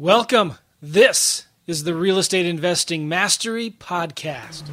[0.00, 0.54] Welcome.
[0.80, 4.66] This is the Real Estate Investing Mastery Podcast.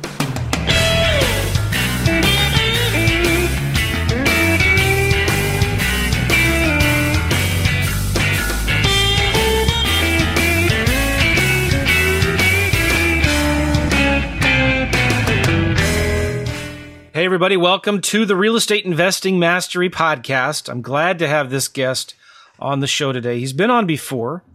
[17.11, 20.69] Hey, everybody, welcome to the Real Estate Investing Mastery Podcast.
[20.69, 22.15] I'm glad to have this guest
[22.59, 23.39] on the show today.
[23.39, 24.45] He's been on before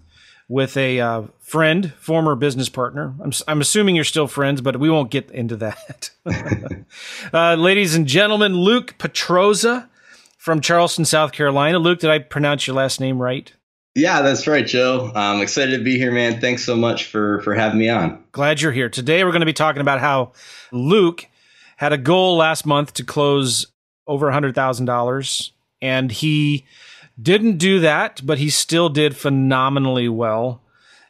[0.52, 3.14] with a uh, friend, former business partner.
[3.24, 6.10] I'm, I'm assuming you're still friends, but we won't get into that.
[7.32, 9.88] uh, ladies and gentlemen, Luke Petroza
[10.36, 11.78] from Charleston, South Carolina.
[11.78, 13.50] Luke, did I pronounce your last name right?
[13.94, 15.10] Yeah, that's right, Joe.
[15.14, 16.38] I'm excited to be here, man.
[16.38, 18.22] Thanks so much for for having me on.
[18.32, 18.90] Glad you're here.
[18.90, 20.32] Today we're going to be talking about how
[20.70, 21.28] Luke
[21.78, 23.68] had a goal last month to close
[24.06, 25.50] over $100,000
[25.80, 26.66] and he
[27.20, 30.60] didn't do that, but he still did phenomenally well.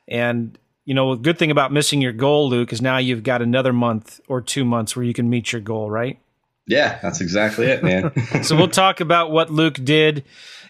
[0.09, 3.73] And you know, good thing about missing your goal, Luke, is now you've got another
[3.73, 6.19] month or two months where you can meet your goal, right?
[6.67, 8.13] Yeah, that's exactly it, man.
[8.43, 10.25] so we'll talk about what Luke did.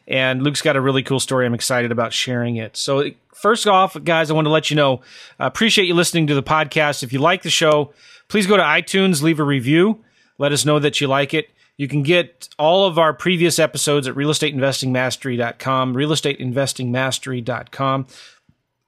[0.09, 1.47] And Luke's got a really cool story.
[1.47, 2.77] I'm excited about sharing it.
[2.77, 5.01] So, first off, guys, I want to let you know,
[5.39, 7.05] I appreciate you listening to the podcast.
[7.05, 7.93] If you like the show,
[8.27, 10.05] please go to iTunes, leave a review,
[10.39, 11.51] let us know that you like it.
[11.77, 18.07] You can get all of our previous episodes at realestateinvestingmastery.com, realestateinvestingmastery.com.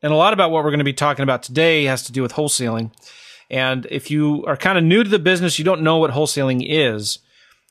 [0.03, 2.23] And a lot about what we're going to be talking about today has to do
[2.23, 2.93] with wholesaling.
[3.51, 6.63] And if you are kind of new to the business, you don't know what wholesaling
[6.67, 7.21] is,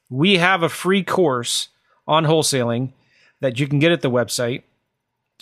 [0.09, 1.67] we have a free course
[2.07, 2.93] on wholesaling
[3.39, 4.63] that you can get at the website,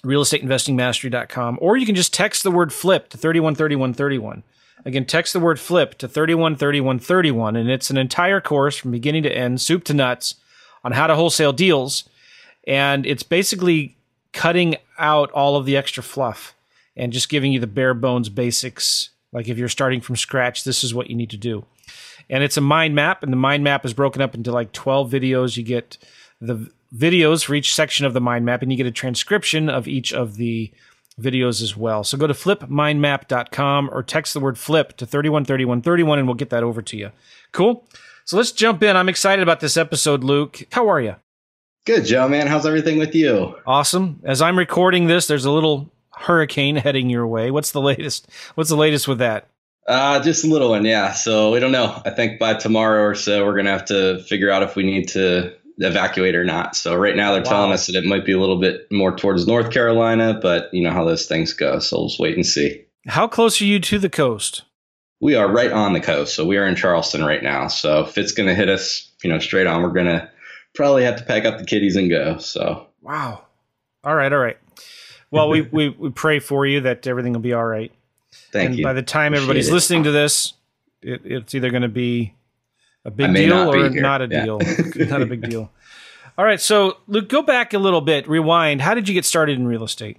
[0.04, 4.44] realestateinvestingmastery.com, or you can just text the word flip to 313131.
[4.84, 9.36] Again, text the word flip to 313131, and it's an entire course from beginning to
[9.36, 10.36] end, soup to nuts,
[10.84, 12.10] on how to wholesale deals.
[12.66, 13.96] And it's basically
[14.34, 16.56] cutting out all of the extra fluff
[16.96, 19.10] and just giving you the bare bones basics.
[19.32, 21.66] Like if you're starting from scratch, this is what you need to do.
[22.30, 25.12] And it's a mind map, and the mind map is broken up into like 12
[25.12, 25.58] videos.
[25.58, 25.98] You get
[26.40, 29.88] the videos for each section of the mind map, and you get a transcription of
[29.88, 30.72] each of the
[31.22, 32.04] videos as well.
[32.04, 36.64] So go to flipmindmap.com or text the word flip to 313131 and we'll get that
[36.64, 37.12] over to you.
[37.52, 37.88] Cool.
[38.26, 38.96] So let's jump in.
[38.96, 40.64] I'm excited about this episode, Luke.
[40.72, 41.16] How are you?
[41.86, 42.48] Good, Joe, man.
[42.48, 43.56] How's everything with you?
[43.66, 44.22] Awesome.
[44.24, 47.50] As I'm recording this, there's a little hurricane heading your way.
[47.50, 48.28] What's the latest?
[48.56, 49.48] What's the latest with that?
[49.88, 51.12] Uh, just a little one, yeah.
[51.12, 52.02] So we don't know.
[52.06, 55.08] I think by tomorrow or so, we're gonna have to figure out if we need
[55.10, 56.76] to evacuate or not.
[56.76, 57.50] So right now they're wow.
[57.50, 60.84] telling us that it might be a little bit more towards North Carolina, but you
[60.84, 61.80] know how those things go.
[61.80, 62.86] So we'll just wait and see.
[63.08, 64.64] How close are you to the coast?
[65.20, 66.36] We are right on the coast.
[66.36, 67.68] So we are in Charleston right now.
[67.68, 70.30] So if it's going to hit us, you know, straight on, we're going to
[70.74, 72.38] probably have to pack up the kiddies and go.
[72.38, 73.46] So wow.
[74.04, 74.32] All right.
[74.32, 74.58] All right.
[75.30, 77.92] Well, we, we, we pray for you that everything will be all right.
[78.52, 78.84] Thank and you.
[78.84, 79.74] By the time Appreciate everybody's it.
[79.74, 80.54] listening to this,
[81.02, 82.34] it, it's either going to be
[83.06, 84.46] a big deal or not a yeah.
[84.46, 84.60] deal.
[85.08, 85.72] not a big deal.
[86.38, 88.82] All right, so Luke, go back a little bit, rewind.
[88.82, 90.18] How did you get started in real estate?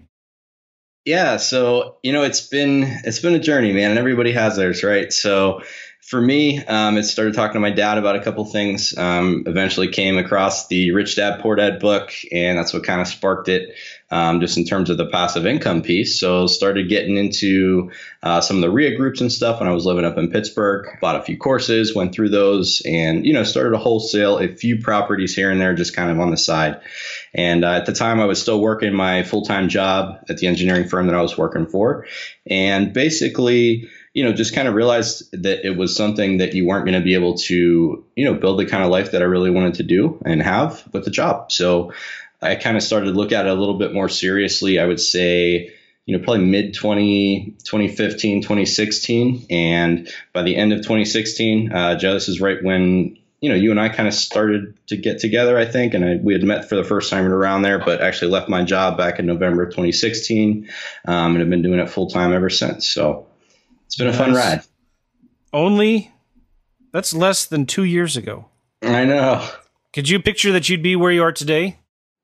[1.05, 4.85] Yeah, so you know it's been it's been a journey, man, and everybody has theirs,
[4.85, 5.13] right?
[5.13, 5.63] So
[6.03, 8.97] for me, um, it started talking to my dad about a couple things.
[8.97, 13.09] Um, eventually came across the Rich Dad Poor Dad book, and that's what kind of
[13.09, 13.75] sparked it,
[14.13, 16.21] um, just in terms of the passive income piece.
[16.21, 17.91] So started getting into
[18.23, 20.87] uh, some of the REIA groups and stuff when I was living up in Pittsburgh.
[21.01, 24.83] Bought a few courses, went through those, and you know started to wholesale a few
[24.83, 26.83] properties here and there, just kind of on the side.
[27.33, 30.47] And uh, at the time, I was still working my full time job at the
[30.47, 32.07] engineering firm that I was working for,
[32.47, 36.85] and basically you know, just kind of realized that it was something that you weren't
[36.85, 39.51] going to be able to, you know, build the kind of life that I really
[39.51, 41.51] wanted to do and have with the job.
[41.51, 41.95] So
[42.43, 44.79] I kind of started to look at it a little bit more seriously.
[44.79, 45.73] I would say,
[46.07, 49.47] you know, probably mid 20, 2015, 2016.
[49.49, 53.71] And by the end of 2016, uh, Joe, this is right when, you know, you
[53.71, 56.69] and I kind of started to get together, I think, and I, we had met
[56.69, 59.71] for the first time around there, but actually left my job back in November of
[59.71, 60.69] 2016
[61.07, 62.89] um, and have been doing it full time ever since.
[62.89, 63.27] So,
[63.87, 64.63] it's been a fun ride.
[65.53, 66.11] Only
[66.93, 68.47] that's less than two years ago.
[68.83, 69.47] I know.
[69.93, 71.79] Could you picture that you'd be where you are today?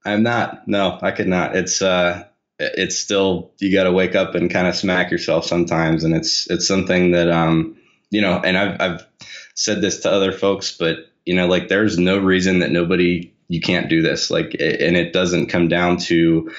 [0.09, 0.67] I'm not.
[0.67, 1.57] No, I could not.
[1.57, 2.25] It's uh
[2.59, 6.51] it's still you got to wake up and kind of smack yourself sometimes and it's
[6.51, 7.77] it's something that um
[8.11, 9.07] you know and I've I've
[9.55, 13.61] said this to other folks but you know like there's no reason that nobody you
[13.61, 16.51] can't do this like and it doesn't come down to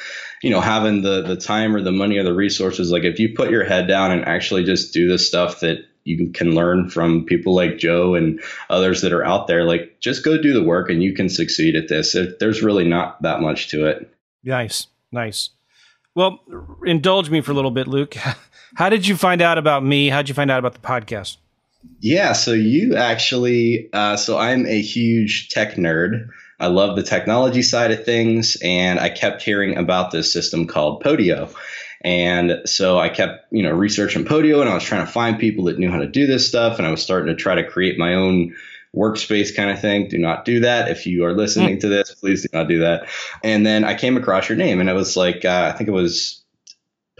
[0.42, 3.34] you know having the the time or the money or the resources like if you
[3.36, 7.26] put your head down and actually just do the stuff that you can learn from
[7.26, 10.90] people like Joe and others that are out there like just go do the work
[10.90, 14.14] and you can succeed at this there's really not that much to it
[14.44, 15.52] nice nice
[16.16, 16.40] Well,
[16.86, 18.16] indulge me for a little bit, Luke.
[18.76, 20.10] How did you find out about me?
[20.10, 21.38] How did you find out about the podcast?
[22.00, 26.30] Yeah, so you actually, uh, so I'm a huge tech nerd.
[26.60, 31.02] I love the technology side of things, and I kept hearing about this system called
[31.02, 31.54] Podio.
[32.02, 35.66] And so I kept, you know, researching Podio, and I was trying to find people
[35.66, 37.98] that knew how to do this stuff, and I was starting to try to create
[37.98, 38.56] my own
[38.96, 40.08] workspace kind of thing.
[40.08, 40.90] Do not do that.
[40.90, 41.82] If you are listening mm.
[41.82, 43.08] to this, please do not do that.
[43.44, 45.94] And then I came across your name, and it was like, uh, I think it
[45.94, 46.39] was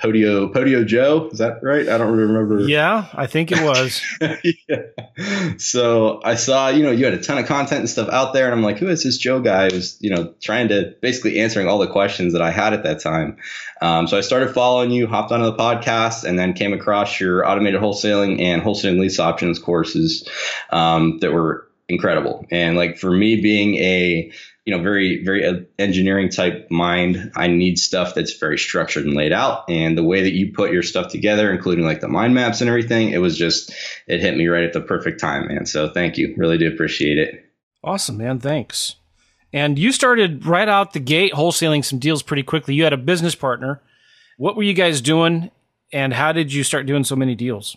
[0.02, 1.30] Podio Podio Joe.
[1.32, 1.88] Is that right?
[1.88, 2.62] I don't remember.
[2.62, 4.02] Yeah, I think it was.
[4.68, 5.58] yeah.
[5.58, 8.46] So I saw, you know, you had a ton of content and stuff out there,
[8.46, 9.70] and I'm like, who is this Joe guy?
[9.70, 13.02] Who's you know trying to basically answering all the questions that I had at that
[13.02, 13.38] time.
[13.82, 17.48] Um, so I started following you, hopped onto the podcast, and then came across your
[17.48, 20.28] automated wholesaling and wholesaling lease options courses
[20.72, 22.46] um, that were incredible.
[22.52, 24.32] And like for me being a
[24.66, 27.32] you know very very engineering type mind.
[27.36, 29.70] I need stuff that's very structured and laid out.
[29.70, 32.70] And the way that you put your stuff together including like the mind maps and
[32.70, 33.74] everything it was just
[34.08, 35.66] it hit me right at the perfect time man.
[35.66, 36.34] So thank you.
[36.38, 37.46] Really do appreciate it.
[37.84, 38.40] Awesome man.
[38.40, 38.96] Thanks.
[39.52, 42.76] And you started right out the gate wholesaling some deals pretty quickly.
[42.76, 43.82] You had a business partner.
[44.38, 45.50] What were you guys doing
[45.92, 47.76] and how did you start doing so many deals?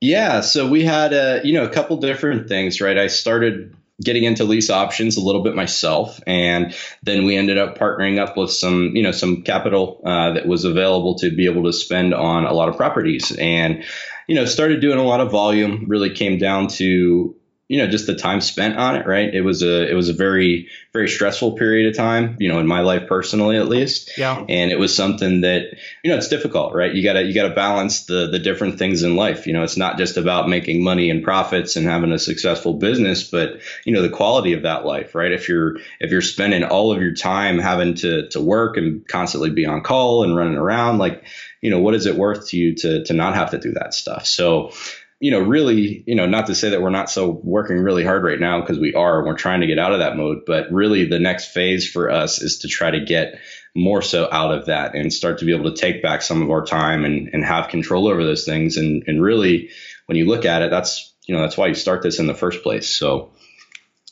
[0.00, 2.98] Yeah, so we had a you know a couple different things, right?
[2.98, 6.20] I started getting into lease options a little bit myself.
[6.26, 10.46] And then we ended up partnering up with some you know some capital uh, that
[10.46, 13.32] was available to be able to spend on a lot of properties.
[13.32, 13.84] And
[14.28, 17.34] you know started doing a lot of volume really came down to
[17.68, 19.32] you know just the time spent on it right?
[19.32, 22.66] It was a it was a very very stressful period of time you know in
[22.66, 24.18] my life personally at least.
[24.18, 24.44] Yeah.
[24.48, 26.92] And it was something that you know it's difficult right?
[26.92, 29.46] You gotta you gotta balance the the different things in life.
[29.46, 33.30] You know it's not just about making money and profits and having a successful business
[33.30, 35.32] but you know the quality of that life right?
[35.32, 39.50] If you're if you're spending all of your time having to to work and constantly
[39.50, 41.24] be on call and running around like
[41.62, 43.94] you know what is it worth to you to to not have to do that
[43.94, 44.26] stuff?
[44.26, 44.72] So
[45.22, 48.24] you know, really, you know, not to say that we're not so working really hard
[48.24, 50.38] right now because we are, we're trying to get out of that mode.
[50.44, 53.38] But really, the next phase for us is to try to get
[53.72, 56.50] more so out of that and start to be able to take back some of
[56.50, 58.76] our time and, and have control over those things.
[58.76, 59.70] And, and really,
[60.06, 62.34] when you look at it, that's, you know, that's why you start this in the
[62.34, 62.88] first place.
[62.88, 63.30] So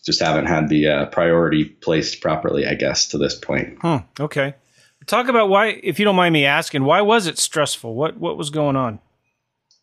[0.07, 3.79] just haven't had the uh, priority placed properly, I guess, to this point.
[3.83, 4.03] Huh.
[4.21, 4.55] Okay.
[5.07, 7.97] Talk about why, if you don't mind me asking, why was it stressful?
[7.97, 9.01] What, what was going on?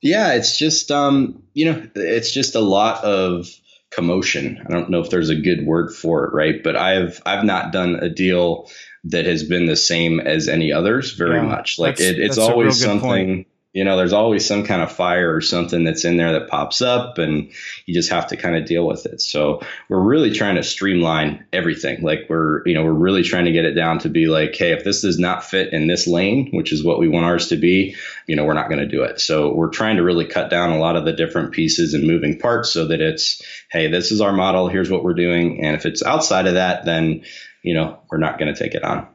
[0.01, 3.47] Yeah, it's just um, you know, it's just a lot of
[3.91, 4.63] commotion.
[4.65, 6.63] I don't know if there's a good word for it, right?
[6.63, 8.69] But I've I've not done a deal
[9.05, 11.79] that has been the same as any others very yeah, much.
[11.79, 13.27] Like it, it's always something.
[13.27, 13.47] Point
[13.77, 16.81] you know, there's always some kind of fire or something that's in there that pops
[16.81, 17.51] up and
[17.85, 19.21] you just have to kind of deal with it.
[19.21, 22.01] So we're really trying to streamline everything.
[22.01, 24.71] Like we're, you know, we're really trying to get it down to be like, hey,
[24.71, 27.56] if this does not fit in this lane, which is what we want ours to
[27.56, 27.95] be,
[28.25, 29.21] you know, we're not going to do it.
[29.21, 32.39] So we're trying to really cut down a lot of the different pieces and moving
[32.39, 34.69] parts so that it's, hey, this is our model.
[34.69, 35.63] Here's what we're doing.
[35.63, 37.25] And if it's outside of that, then,
[37.62, 39.07] you know, we're not going to take it on.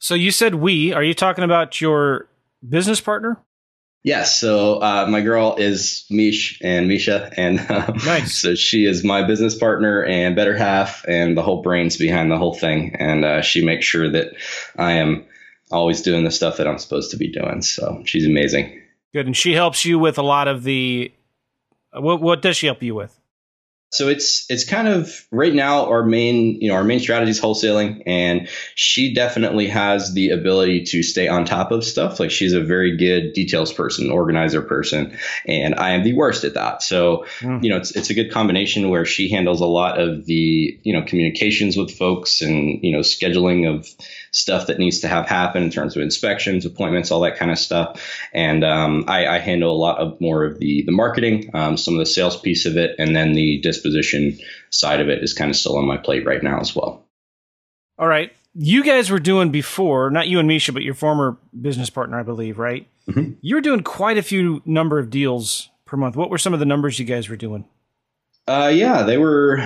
[0.00, 0.92] So you said we.
[0.92, 2.26] Are you talking about your
[2.68, 3.38] business partner?
[4.04, 4.38] Yes.
[4.38, 8.34] So uh, my girl is Mish and Misha, and um, nice.
[8.34, 12.36] so she is my business partner and better half, and the whole brains behind the
[12.36, 12.96] whole thing.
[12.98, 14.34] And uh, she makes sure that
[14.76, 15.24] I am
[15.70, 17.62] always doing the stuff that I'm supposed to be doing.
[17.62, 18.80] So she's amazing.
[19.12, 21.12] Good, and she helps you with a lot of the.
[21.92, 23.21] What what does she help you with?
[23.92, 27.40] So it's it's kind of right now our main you know our main strategy is
[27.40, 32.18] wholesaling, and she definitely has the ability to stay on top of stuff.
[32.18, 36.54] Like she's a very good details person, organizer person, and I am the worst at
[36.54, 36.82] that.
[36.82, 37.62] So mm.
[37.62, 40.94] you know it's it's a good combination where she handles a lot of the you
[40.94, 43.86] know communications with folks and you know scheduling of
[44.32, 47.58] stuff that needs to have happen in terms of inspections, appointments, all that kind of
[47.58, 48.02] stuff.
[48.32, 51.94] And um, I, I, handle a lot of more of the the marketing, um, some
[51.94, 54.38] of the sales piece of it, and then the disposition
[54.70, 57.04] side of it is kind of still on my plate right now as well.
[57.98, 58.32] All right.
[58.54, 62.22] You guys were doing before, not you and Misha, but your former business partner, I
[62.22, 62.86] believe, right?
[63.08, 63.32] Mm-hmm.
[63.40, 66.16] You were doing quite a few number of deals per month.
[66.16, 67.64] What were some of the numbers you guys were doing?
[68.46, 69.60] Uh, yeah, they were.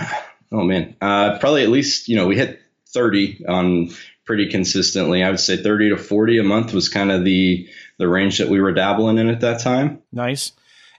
[0.53, 2.61] Oh man, uh, probably at least you know we hit
[2.97, 3.91] 30 on
[4.25, 5.23] pretty consistently.
[5.23, 8.49] I would say 30 to 40 a month was kind of the the range that
[8.49, 10.03] we were dabbling in at that time.
[10.13, 10.53] Nice.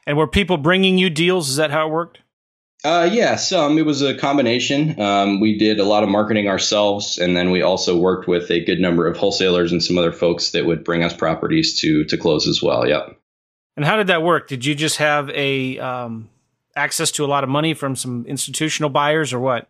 [0.05, 1.49] And were people bringing you deals?
[1.49, 2.19] Is that how it worked?
[2.83, 3.77] Uh, yeah, some.
[3.77, 4.99] It was a combination.
[4.99, 8.63] Um, we did a lot of marketing ourselves, and then we also worked with a
[8.63, 12.17] good number of wholesalers and some other folks that would bring us properties to to
[12.17, 12.87] close as well.
[12.87, 13.19] Yep.
[13.75, 14.47] And how did that work?
[14.47, 16.29] Did you just have a um,
[16.75, 19.67] access to a lot of money from some institutional buyers, or what?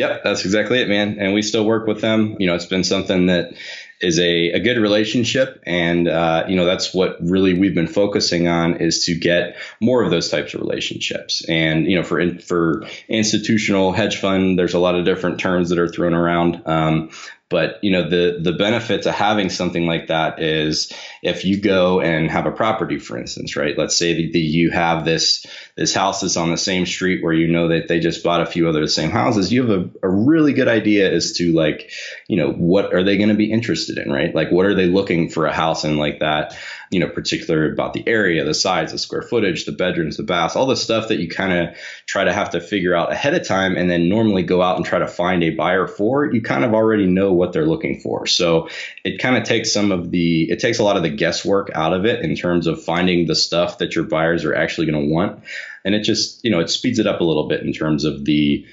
[0.00, 1.18] Yep, that's exactly it, man.
[1.18, 2.36] And we still work with them.
[2.38, 3.52] You know, it's been something that
[4.00, 5.62] is a, a good relationship.
[5.66, 10.02] And, uh, you know, that's what really we've been focusing on is to get more
[10.02, 11.44] of those types of relationships.
[11.46, 15.68] And, you know, for, in, for institutional hedge fund, there's a lot of different terms
[15.68, 16.62] that are thrown around.
[16.64, 17.10] Um,
[17.50, 20.90] but you know the the benefit to having something like that is
[21.22, 23.76] if you go and have a property, for instance, right?
[23.76, 25.44] Let's say that you have this
[25.76, 28.46] this house is on the same street where you know that they just bought a
[28.46, 29.52] few other same houses.
[29.52, 31.90] You have a, a really good idea as to like,
[32.28, 34.34] you know, what are they going to be interested in, right?
[34.34, 36.56] Like, what are they looking for a house in like that?
[36.90, 40.56] You know, particular about the area, the size, the square footage, the bedrooms, the baths,
[40.56, 43.46] all the stuff that you kind of try to have to figure out ahead of
[43.46, 46.64] time and then normally go out and try to find a buyer for, you kind
[46.64, 48.26] of already know what they're looking for.
[48.26, 48.68] So
[49.04, 51.92] it kind of takes some of the, it takes a lot of the guesswork out
[51.92, 55.14] of it in terms of finding the stuff that your buyers are actually going to
[55.14, 55.44] want.
[55.84, 58.24] And it just, you know, it speeds it up a little bit in terms of
[58.24, 58.66] the,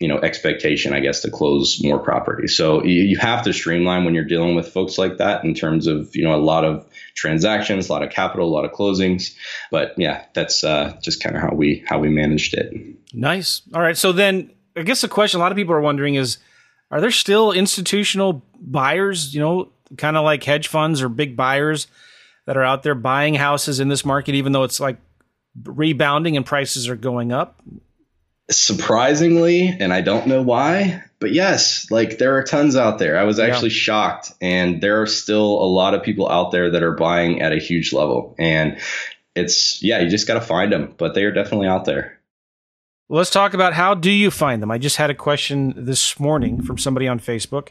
[0.00, 4.04] you know expectation i guess to close more properties so you, you have to streamline
[4.04, 6.87] when you're dealing with folks like that in terms of you know a lot of
[7.18, 9.34] transactions, a lot of capital, a lot of closings.
[9.70, 12.72] But yeah, that's uh, just kind of how we how we managed it.
[13.12, 13.62] Nice.
[13.74, 13.96] All right.
[13.96, 16.38] So then, I guess the question a lot of people are wondering is,
[16.90, 19.34] are there still institutional buyers?
[19.34, 21.88] You know, kind of like hedge funds or big buyers
[22.46, 24.96] that are out there buying houses in this market, even though it's like
[25.64, 27.60] rebounding and prices are going up.
[28.50, 33.18] Surprisingly, and I don't know why, but yes, like there are tons out there.
[33.18, 33.76] I was actually yeah.
[33.76, 37.52] shocked, and there are still a lot of people out there that are buying at
[37.52, 38.36] a huge level.
[38.38, 38.78] And
[39.34, 42.18] it's, yeah, you just got to find them, but they are definitely out there.
[43.08, 44.70] Well, let's talk about how do you find them?
[44.70, 47.68] I just had a question this morning from somebody on Facebook.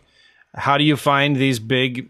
[0.56, 2.10] How do you find these big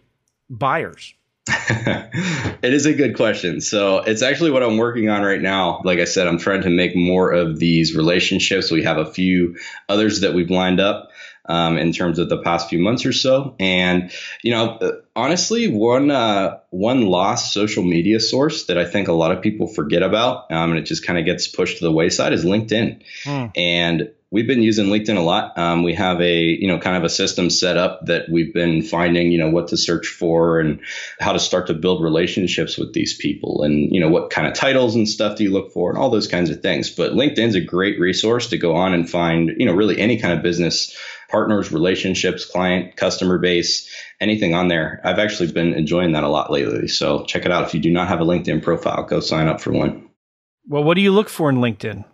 [0.49, 1.13] buyers?
[1.49, 3.61] it is a good question.
[3.61, 5.81] So it's actually what I'm working on right now.
[5.83, 8.71] Like I said, I'm trying to make more of these relationships.
[8.71, 11.11] We have a few others that we've lined up
[11.47, 13.55] um, in terms of the past few months or so.
[13.59, 14.11] And
[14.43, 19.31] you know, honestly, one uh, one lost social media source that I think a lot
[19.31, 22.33] of people forget about, um, and it just kind of gets pushed to the wayside,
[22.33, 23.01] is LinkedIn.
[23.23, 23.45] Hmm.
[23.55, 25.57] And we've been using LinkedIn a lot.
[25.57, 28.81] Um, we have a you know kind of a system set up that we've been
[28.81, 30.81] finding you know what to search for and
[31.19, 34.53] how to start to build relationships with these people and you know what kind of
[34.53, 36.89] titles and stuff do you look for and all those kinds of things.
[36.89, 40.33] But LinkedIn's a great resource to go on and find you know really any kind
[40.33, 40.95] of business
[41.29, 45.01] partners, relationships, client, customer base, anything on there.
[45.03, 46.87] I've actually been enjoying that a lot lately.
[46.87, 47.65] So check it out.
[47.65, 50.09] If you do not have a LinkedIn profile, go sign up for one.
[50.67, 52.05] Well, what do you look for in LinkedIn?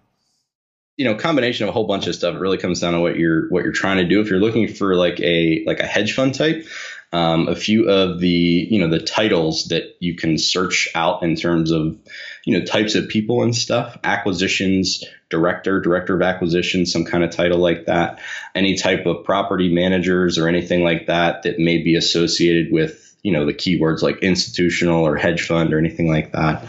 [0.97, 3.17] you know combination of a whole bunch of stuff it really comes down to what
[3.17, 6.13] you're what you're trying to do if you're looking for like a like a hedge
[6.13, 6.65] fund type
[7.11, 11.35] um, a few of the you know the titles that you can search out in
[11.35, 11.97] terms of
[12.45, 15.03] you know types of people and stuff acquisitions
[15.33, 18.19] director director of acquisitions some kind of title like that.
[18.53, 23.31] Any type of property managers or anything like that that may be associated with you
[23.31, 26.63] know the keywords like institutional or hedge fund or anything like that.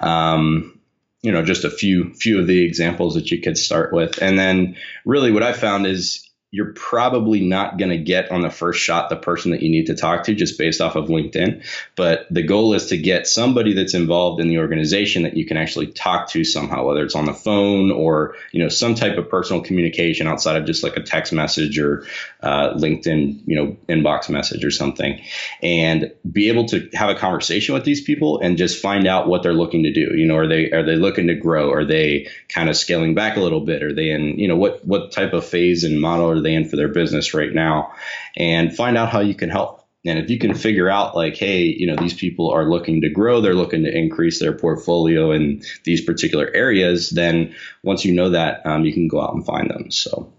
[0.00, 0.78] Um,
[1.22, 4.20] you know just a few few of the examples that you could start with.
[4.20, 4.76] And then
[5.06, 9.08] really what i found is you're probably not going to get on the first shot
[9.08, 11.64] the person that you need to talk to just based off of LinkedIn.
[11.96, 15.56] But the goal is to get somebody that's involved in the organization that you can
[15.56, 19.30] actually talk to somehow, whether it's on the phone or you know some type of
[19.30, 22.04] personal communication outside of just like a text message or
[22.42, 25.22] uh, LinkedIn you know inbox message or something,
[25.62, 29.42] and be able to have a conversation with these people and just find out what
[29.42, 30.14] they're looking to do.
[30.14, 31.72] You know, are they are they looking to grow?
[31.72, 33.82] Are they kind of scaling back a little bit?
[33.82, 36.76] Are they in you know what what type of phase and model they in for
[36.76, 37.92] their business right now
[38.36, 39.82] and find out how you can help.
[40.04, 43.08] And if you can figure out like, hey, you know, these people are looking to
[43.08, 48.30] grow, they're looking to increase their portfolio in these particular areas, then once you know
[48.30, 49.90] that, um, you can go out and find them.
[49.92, 50.32] So,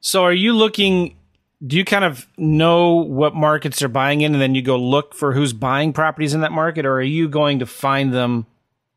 [0.00, 1.16] so are you looking?
[1.64, 5.14] Do you kind of know what markets they're buying in, and then you go look
[5.14, 8.46] for who's buying properties in that market, or are you going to find them,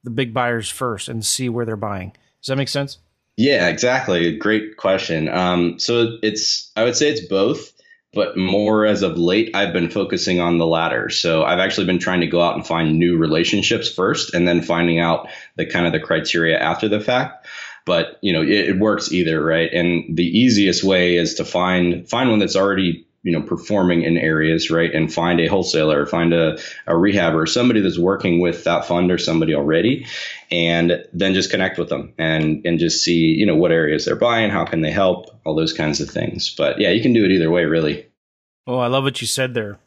[0.04, 2.10] the big buyers first, and see where they're buying?
[2.42, 2.98] Does that make sense?
[3.38, 4.38] Yeah, exactly.
[4.38, 5.28] Great question.
[5.28, 7.74] Um, so it's, I would say it's both,
[8.14, 11.10] but more as of late, I've been focusing on the latter.
[11.10, 14.62] So I've actually been trying to go out and find new relationships first and then
[14.62, 15.28] finding out
[15.58, 17.46] the kind of the criteria after the fact.
[17.86, 19.72] But, you know, it, it works either, right?
[19.72, 24.18] And the easiest way is to find, find one that's already you know performing in
[24.18, 28.64] areas right and find a wholesaler find a, a rehab or somebody that's working with
[28.66, 30.06] that fund or somebody already
[30.52, 34.16] and then just connect with them and and just see you know what areas they're
[34.16, 36.54] buying how can they help all those kinds of things.
[36.56, 38.08] But yeah you can do it either way really.
[38.68, 39.80] Oh i love what you said there.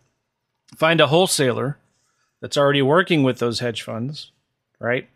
[0.77, 1.79] Find a wholesaler
[2.41, 4.33] that's already working with those hedge funds
[4.81, 5.09] right?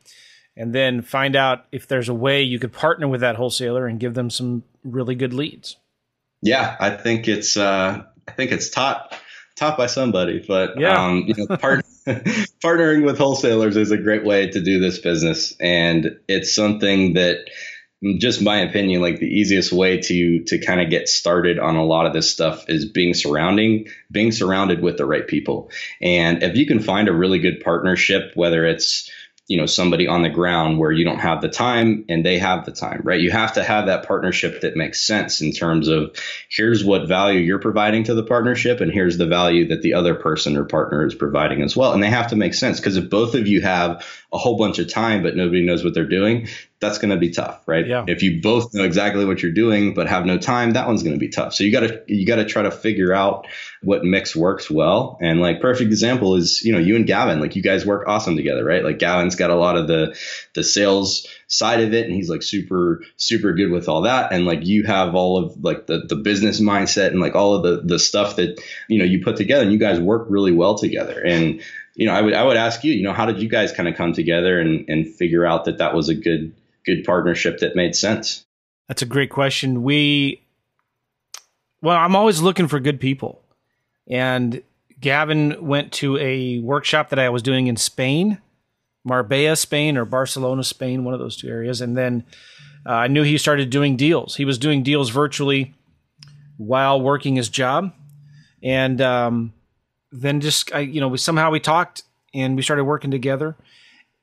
[0.56, 3.98] And then find out if there's a way you could partner with that wholesaler and
[3.98, 5.76] give them some really good leads.
[6.42, 8.02] Yeah i think it's uh
[8.32, 9.14] I think it's taught
[9.56, 11.04] taught by somebody, but yeah.
[11.04, 11.84] um, you know, part,
[12.64, 17.44] partnering with wholesalers is a great way to do this business, and it's something that
[18.18, 21.84] just my opinion, like the easiest way to to kind of get started on a
[21.84, 25.70] lot of this stuff is being surrounding being surrounded with the right people.
[26.00, 29.10] And if you can find a really good partnership, whether it's
[29.48, 32.64] you know somebody on the ground where you don't have the time and they have
[32.64, 33.20] the time right?
[33.20, 36.16] You have to have that partnership that makes sense in terms of
[36.48, 40.14] here's what value you're providing to the partnership and here's the value that the other
[40.14, 41.92] person or partner is providing as well.
[41.92, 44.78] And they have to make sense because if both of you have a whole bunch
[44.78, 46.48] of time but nobody knows what they're doing
[46.82, 47.86] that's going to be tough, right?
[47.86, 48.04] Yeah.
[48.08, 51.14] If you both know exactly what you're doing but have no time, that one's going
[51.14, 51.54] to be tough.
[51.54, 53.46] So you got to you got to try to figure out
[53.82, 55.16] what mix works well.
[55.22, 58.36] And like perfect example is, you know, you and Gavin, like you guys work awesome
[58.36, 58.84] together, right?
[58.84, 60.18] Like Gavin's got a lot of the
[60.54, 64.46] the sales side of it and he's like super super good with all that and
[64.46, 67.80] like you have all of like the the business mindset and like all of the
[67.86, 71.22] the stuff that, you know, you put together and you guys work really well together.
[71.24, 71.62] And
[71.94, 73.88] you know, I would I would ask you, you know, how did you guys kind
[73.88, 76.52] of come together and and figure out that that was a good
[76.84, 78.44] good partnership that made sense?
[78.88, 79.82] That's a great question.
[79.82, 80.42] We,
[81.80, 83.42] well, I'm always looking for good people.
[84.08, 84.62] And
[85.00, 88.38] Gavin went to a workshop that I was doing in Spain,
[89.04, 91.80] Marbella, Spain, or Barcelona, Spain, one of those two areas.
[91.80, 92.24] And then
[92.86, 94.36] uh, I knew he started doing deals.
[94.36, 95.74] He was doing deals virtually
[96.56, 97.92] while working his job.
[98.62, 99.52] And um,
[100.10, 102.02] then just, I, you know, we, somehow we talked
[102.34, 103.56] and we started working together.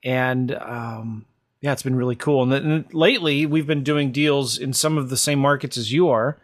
[0.03, 1.25] And um,
[1.61, 2.43] yeah, it's been really cool.
[2.43, 6.09] And then lately, we've been doing deals in some of the same markets as you
[6.09, 6.37] are.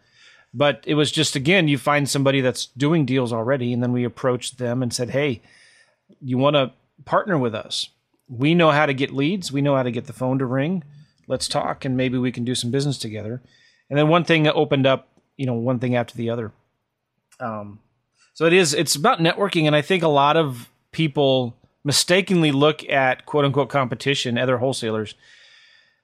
[0.53, 3.73] But it was just, again, you find somebody that's doing deals already.
[3.73, 5.41] And then we approached them and said, hey,
[6.21, 6.71] you want to
[7.03, 7.89] partner with us?
[8.29, 10.83] We know how to get leads, we know how to get the phone to ring.
[11.27, 13.41] Let's talk, and maybe we can do some business together.
[13.89, 16.51] And then one thing opened up, you know, one thing after the other.
[17.39, 17.79] Um,
[18.33, 19.65] so it is, it's about networking.
[19.65, 21.55] And I think a lot of people,
[21.85, 25.15] mistakenly look at quote unquote competition, other wholesalers,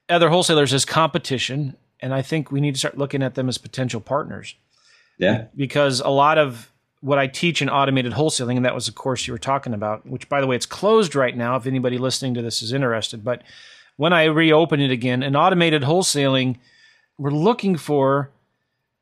[0.07, 1.75] other wholesalers as competition.
[1.99, 4.55] And I think we need to start looking at them as potential partners.
[5.17, 5.45] Yeah.
[5.55, 9.27] Because a lot of what I teach in automated wholesaling, and that was the course
[9.27, 12.35] you were talking about, which by the way, it's closed right now if anybody listening
[12.35, 13.23] to this is interested.
[13.23, 13.41] But
[13.97, 16.57] when I reopen it again, in automated wholesaling,
[17.17, 18.29] we're looking for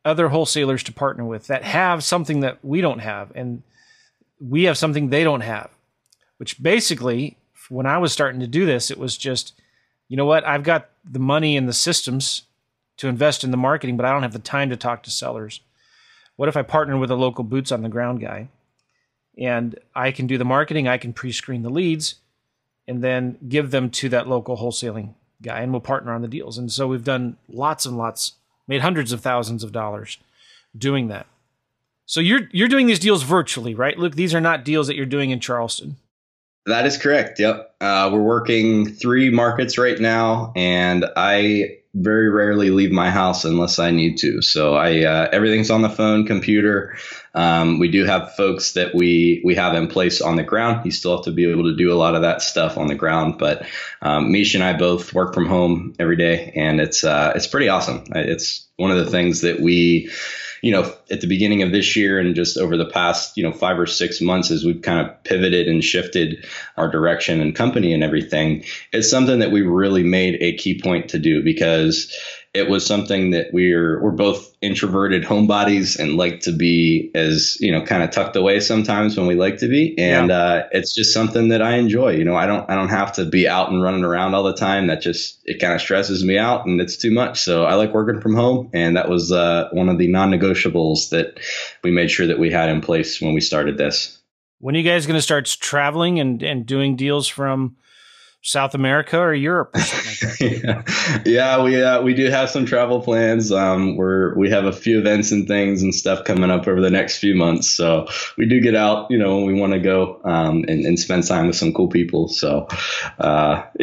[0.06, 3.64] other wholesalers to partner with that have something that we don't have and
[4.40, 5.70] we have something they don't have
[6.40, 9.54] which basically, when I was starting to do this, it was just,
[10.08, 12.44] you know what, I've got the money and the systems
[12.98, 15.60] to invest in the marketing, but I don't have the time to talk to sellers.
[16.38, 18.48] What if I partner with a local boots on the ground guy
[19.38, 22.16] and I can do the marketing, I can pre screen the leads,
[22.88, 26.58] and then give them to that local wholesaling guy, and we'll partner on the deals.
[26.58, 28.34] And so we've done lots and lots,
[28.68, 30.18] made hundreds of thousands of dollars
[30.78, 31.28] doing that.
[32.06, 34.00] So you're you're doing these deals virtually, right?
[34.00, 35.98] Look, these are not deals that you're doing in Charleston.
[36.66, 37.40] That is correct.
[37.40, 37.76] Yep.
[37.82, 43.80] Uh, we're working three markets right now, and I very rarely leave my house unless
[43.80, 44.42] I need to.
[44.42, 46.98] So I uh, everything's on the phone, computer.
[47.34, 50.86] Um, we do have folks that we we have in place on the ground.
[50.86, 52.96] You still have to be able to do a lot of that stuff on the
[52.96, 53.66] ground, but
[54.02, 57.70] um, Misha and I both work from home every day, and it's uh, it's pretty
[57.70, 58.04] awesome.
[58.14, 60.12] It's one of the things that we
[60.62, 63.52] you know, at the beginning of this year and just over the past, you know,
[63.52, 66.46] five or six months as we've kind of pivoted and shifted
[66.78, 71.10] our direction and company and everything, it's something that we really made a key point
[71.10, 72.16] to do because
[72.54, 77.72] it was something that we're we're both introverted homebodies and like to be as you
[77.72, 79.96] know kind of tucked away sometimes when we like to be.
[80.00, 80.38] And yeah.
[80.38, 83.26] uh, it's just something that I enjoy you know I don't I don't have to
[83.26, 84.88] be out and running around all the time.
[84.88, 87.40] That just it kind of stresses me out and it's too much.
[87.40, 91.40] So I like working from home and that was uh, one of the non-negotiables that
[91.84, 94.18] we made sure that we had in place when we started this.
[94.58, 97.76] When are you guys going to start traveling and and doing deals from
[98.42, 100.84] South America or Europe or like yeah.
[101.26, 103.52] yeah, we uh, we do have some travel plans.
[103.52, 106.90] Um, we're we have a few events and things and stuff coming up over the
[106.90, 107.70] next few months.
[107.70, 110.98] So we do get out, you know, when we want to go um, and, and
[110.98, 112.30] spend time with some cool people.
[112.30, 112.68] So
[113.20, 113.64] uh,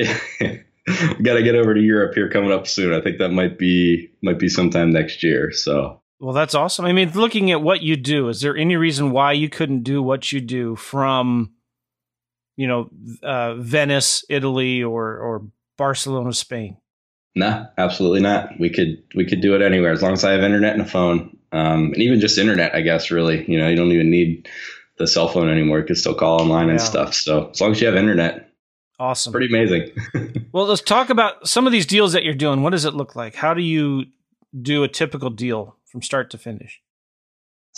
[1.22, 2.94] got to get over to Europe here coming up soon.
[2.94, 5.52] I think that might be might be sometime next year.
[5.52, 6.00] So.
[6.18, 6.86] Well, that's awesome.
[6.86, 10.02] I mean, looking at what you do, is there any reason why you couldn't do
[10.02, 11.52] what you do from
[12.56, 12.90] you know,
[13.22, 15.42] uh, Venice, Italy, or or
[15.76, 16.76] Barcelona, Spain?
[17.34, 18.58] No, absolutely not.
[18.58, 20.86] We could we could do it anywhere as long as I have internet and a
[20.86, 22.74] phone, um, and even just internet.
[22.74, 24.48] I guess really, you know, you don't even need
[24.98, 25.80] the cell phone anymore.
[25.80, 26.72] You can still call online yeah.
[26.72, 27.14] and stuff.
[27.14, 28.50] So as long as you have internet,
[28.98, 29.90] awesome, pretty amazing.
[30.52, 32.62] well, let's talk about some of these deals that you're doing.
[32.62, 33.34] What does it look like?
[33.34, 34.06] How do you
[34.62, 36.80] do a typical deal from start to finish?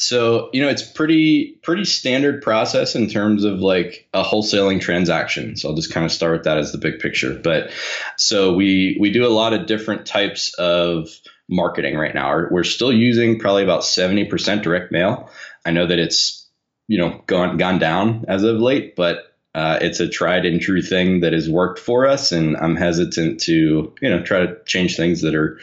[0.00, 5.56] So, you know, it's pretty pretty standard process in terms of like a wholesaling transaction.
[5.56, 7.34] So I'll just kind of start with that as the big picture.
[7.34, 7.72] But
[8.16, 11.08] so we we do a lot of different types of
[11.48, 12.46] marketing right now.
[12.48, 15.30] We're still using probably about 70% direct mail.
[15.66, 16.48] I know that it's,
[16.86, 20.82] you know, gone gone down as of late, but uh, it's a tried and true
[20.82, 24.96] thing that has worked for us, and I'm hesitant to, you know, try to change
[24.96, 25.58] things that are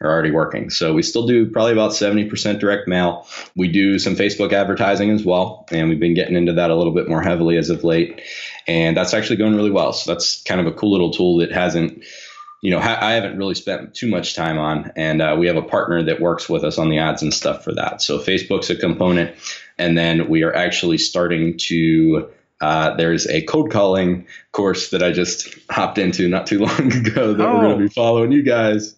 [0.00, 0.70] are already working.
[0.70, 3.26] So we still do probably about 70% direct mail.
[3.56, 6.94] We do some Facebook advertising as well, and we've been getting into that a little
[6.94, 8.22] bit more heavily as of late.
[8.66, 9.92] And that's actually going really well.
[9.92, 12.04] So that's kind of a cool little tool that hasn't,
[12.60, 14.92] you know, I haven't really spent too much time on.
[14.94, 17.64] And uh, we have a partner that works with us on the ads and stuff
[17.64, 18.00] for that.
[18.00, 19.34] So Facebook's a component.
[19.78, 22.28] And then we are actually starting to
[22.60, 27.34] uh, there's a cold calling course that I just hopped into not too long ago
[27.34, 27.54] that oh.
[27.54, 28.96] we're going to be following you guys.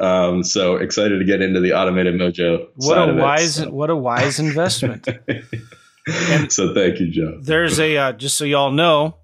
[0.00, 2.68] Um, so excited to get into the automated mojo.
[2.76, 3.70] What a wise, it, so.
[3.70, 5.06] what a wise investment.
[6.48, 7.38] so thank you, Joe.
[7.42, 9.18] There's a uh, just so y'all know,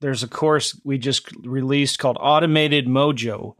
[0.00, 3.56] there's a course we just released called Automated Mojo,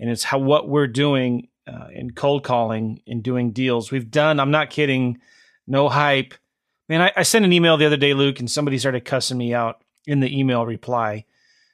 [0.00, 3.92] and it's how what we're doing uh, in cold calling and doing deals.
[3.92, 4.40] We've done.
[4.40, 5.18] I'm not kidding.
[5.66, 6.34] No hype
[6.88, 9.54] Man, I, I sent an email the other day, Luke, and somebody started cussing me
[9.54, 11.24] out in the email reply,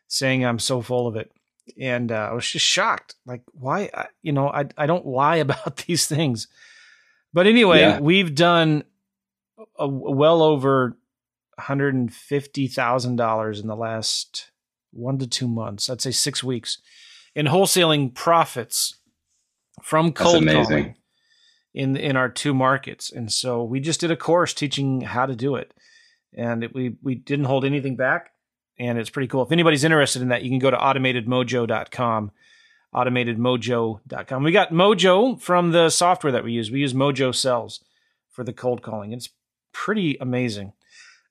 [0.07, 1.33] saying I'm so full of it,
[1.79, 3.17] and uh, I was just shocked.
[3.27, 3.91] Like, why?
[3.93, 6.49] I, you know, I I don't lie about these things.
[7.33, 8.01] But anyway, yeah.
[8.01, 8.85] we've done
[9.79, 10.97] a, a well over
[11.59, 14.51] hundred and fifty thousand dollars in the last
[14.93, 15.91] one to two months.
[15.91, 16.79] I'd say six weeks
[17.35, 18.97] in wholesaling profits
[19.83, 20.95] from cold calling
[21.75, 23.11] in in our two markets.
[23.11, 25.73] And so we just did a course teaching how to do it,
[26.35, 28.31] and it, we we didn't hold anything back,
[28.79, 29.43] and it's pretty cool.
[29.43, 32.33] If anybody's interested in that, you can go to automatedmojo.com.
[32.93, 34.43] Automatedmojo.com.
[34.43, 36.73] We got Mojo from the software that we use.
[36.73, 37.85] We use Mojo Sells
[38.31, 39.13] for the cold calling.
[39.13, 39.29] It's
[39.73, 40.73] pretty amazing.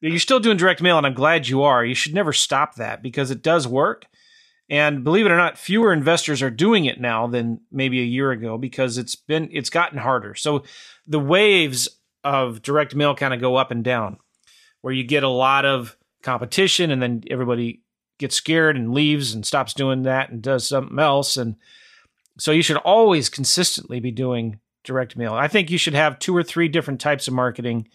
[0.02, 1.84] You're still doing direct mail, and I'm glad you are.
[1.84, 4.06] You should never stop that because it does work.
[4.70, 8.32] And believe it or not, fewer investors are doing it now than maybe a year
[8.32, 10.36] ago because it's been it's gotten harder.
[10.36, 10.64] So
[11.08, 11.90] the waves
[12.24, 14.18] of direct mail kind of go up and down,
[14.82, 17.82] where you get a lot of competition and then everybody
[18.20, 21.38] gets scared and leaves and stops doing that and does something else.
[21.38, 21.56] And
[22.38, 25.34] so you should always consistently be doing direct mail.
[25.34, 27.88] I think you should have two or three different types of marketing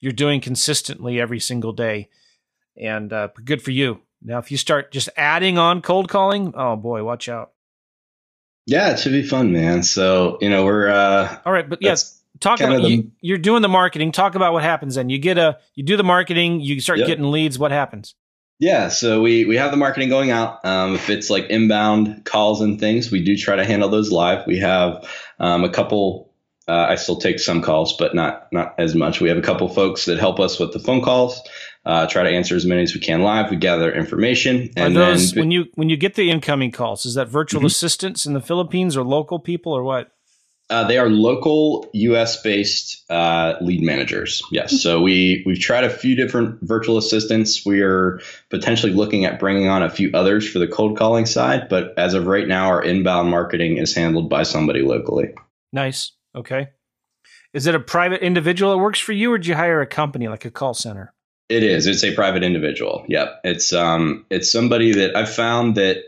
[0.00, 2.08] you're doing consistently every single day.
[2.76, 4.00] And uh, good for you.
[4.26, 7.52] Now, if you start just adding on cold calling, oh boy, watch out.
[8.66, 9.84] Yeah, it should be fun, man.
[9.84, 13.62] So you know we're uh, all right, but yes, talk about the, you, you're doing
[13.62, 14.10] the marketing.
[14.10, 15.08] Talk about what happens then.
[15.08, 17.06] You get a you do the marketing, you start yep.
[17.06, 17.56] getting leads.
[17.56, 18.16] What happens?
[18.58, 20.64] Yeah, so we we have the marketing going out.
[20.64, 24.44] Um, if it's like inbound calls and things, we do try to handle those live.
[24.48, 25.08] We have
[25.38, 26.32] um, a couple.
[26.66, 29.20] Uh, I still take some calls, but not not as much.
[29.20, 31.40] We have a couple folks that help us with the phone calls
[31.86, 33.50] uh, try to answer as many as we can live.
[33.50, 34.70] We gather information.
[34.76, 37.06] And Are those then, when you when you get the incoming calls?
[37.06, 37.66] Is that virtual mm-hmm.
[37.66, 40.10] assistants in the Philippines or local people or what?
[40.68, 42.42] Uh, they are local U.S.
[42.42, 44.42] based uh, lead managers.
[44.50, 47.64] Yes, so we we've tried a few different virtual assistants.
[47.64, 48.20] We are
[48.50, 52.14] potentially looking at bringing on a few others for the cold calling side, but as
[52.14, 55.28] of right now, our inbound marketing is handled by somebody locally.
[55.72, 56.10] Nice.
[56.34, 56.70] Okay.
[57.52, 60.26] Is it a private individual that works for you, or do you hire a company
[60.26, 61.14] like a call center?
[61.48, 61.86] It is.
[61.86, 63.04] It's a private individual.
[63.08, 63.40] Yep.
[63.44, 65.98] It's um it's somebody that I've found that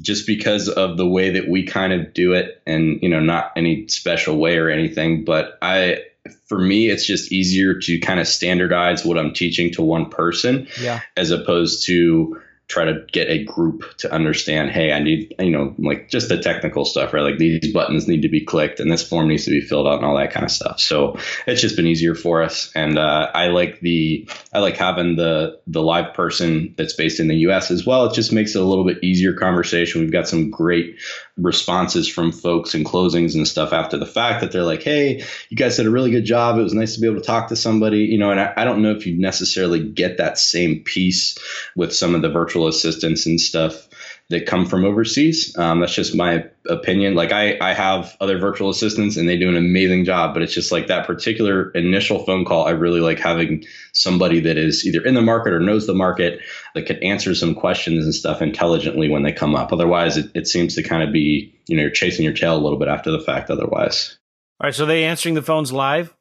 [0.00, 3.52] just because of the way that we kind of do it and you know not
[3.56, 6.02] any special way or anything, but I
[6.48, 10.68] for me it's just easier to kind of standardize what I'm teaching to one person
[10.80, 11.00] yeah.
[11.16, 15.74] as opposed to try to get a group to understand hey i need you know
[15.78, 17.22] like just the technical stuff right?
[17.22, 19.96] Like these buttons need to be clicked and this form needs to be filled out
[19.96, 20.80] and all that kind of stuff.
[20.80, 22.70] So it's just been easier for us.
[22.74, 27.28] And uh, i like the i like having the the live person that's based in
[27.28, 28.06] the us as well.
[28.06, 30.02] It just makes it a little bit easier conversation.
[30.02, 30.96] We've got some great
[31.36, 35.56] responses from folks and closings and stuff after the fact that they're like, hey, you
[35.56, 36.58] guys did a really good job.
[36.58, 38.64] It was nice to be able to talk to somebody, you know, and I, I
[38.64, 41.36] don't know if you necessarily get that same piece
[41.74, 43.85] with some of the virtual assistants and stuff
[44.28, 45.56] that come from overseas.
[45.56, 47.14] Um, that's just my opinion.
[47.14, 50.52] Like I, I have other virtual assistants and they do an amazing job, but it's
[50.52, 52.66] just like that particular initial phone call.
[52.66, 56.40] I really like having somebody that is either in the market or knows the market
[56.74, 59.72] that could answer some questions and stuff intelligently when they come up.
[59.72, 62.62] Otherwise, it, it seems to kind of be, you know, you're chasing your tail a
[62.62, 64.18] little bit after the fact otherwise.
[64.60, 64.74] All right.
[64.74, 66.12] So they answering the phones live?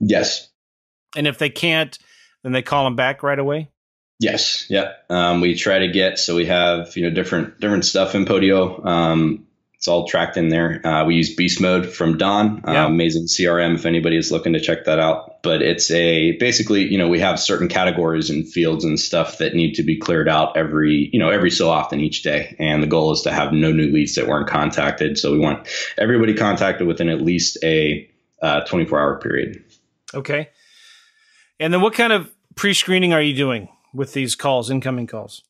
[0.00, 0.48] Yes.
[1.14, 1.98] And if they can't,
[2.42, 3.68] then they call them back right away?
[4.20, 4.92] Yes, yeah.
[5.08, 8.84] Um, we try to get so we have you know different different stuff in Podio.
[8.84, 10.86] Um, It's all tracked in there.
[10.86, 12.86] Uh, we use Beast Mode from Don, uh, yeah.
[12.86, 15.42] amazing CRM if anybody is looking to check that out.
[15.42, 19.54] But it's a basically, you know, we have certain categories and fields and stuff that
[19.54, 22.54] need to be cleared out every, you know, every so often each day.
[22.58, 25.16] And the goal is to have no new leads that weren't contacted.
[25.16, 28.06] So we want everybody contacted within at least a
[28.42, 29.64] uh, 24 hour period.
[30.12, 30.50] Okay.
[31.58, 35.42] And then what kind of pre screening are you doing with these calls, incoming calls?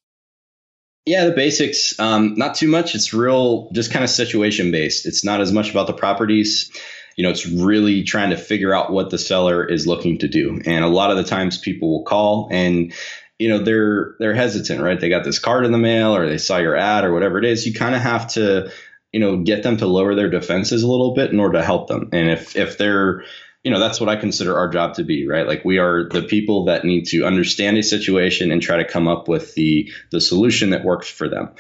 [1.06, 1.98] Yeah, the basics.
[1.98, 2.94] Um, not too much.
[2.94, 5.06] It's real, just kind of situation based.
[5.06, 6.70] It's not as much about the properties.
[7.16, 10.60] You know, it's really trying to figure out what the seller is looking to do.
[10.64, 12.92] And a lot of the times, people will call and
[13.40, 15.00] you know they're they're hesitant, right?
[15.00, 17.46] They got this card in the mail, or they saw your ad, or whatever it
[17.46, 17.66] is.
[17.66, 18.70] You kind of have to,
[19.12, 21.88] you know, get them to lower their defenses a little bit in order to help
[21.88, 22.10] them.
[22.12, 23.24] And if if they're
[23.62, 25.46] you know that's what i consider our job to be right?
[25.46, 29.08] Like we are the people that need to understand a situation and try to come
[29.08, 31.50] up with the the solution that works for them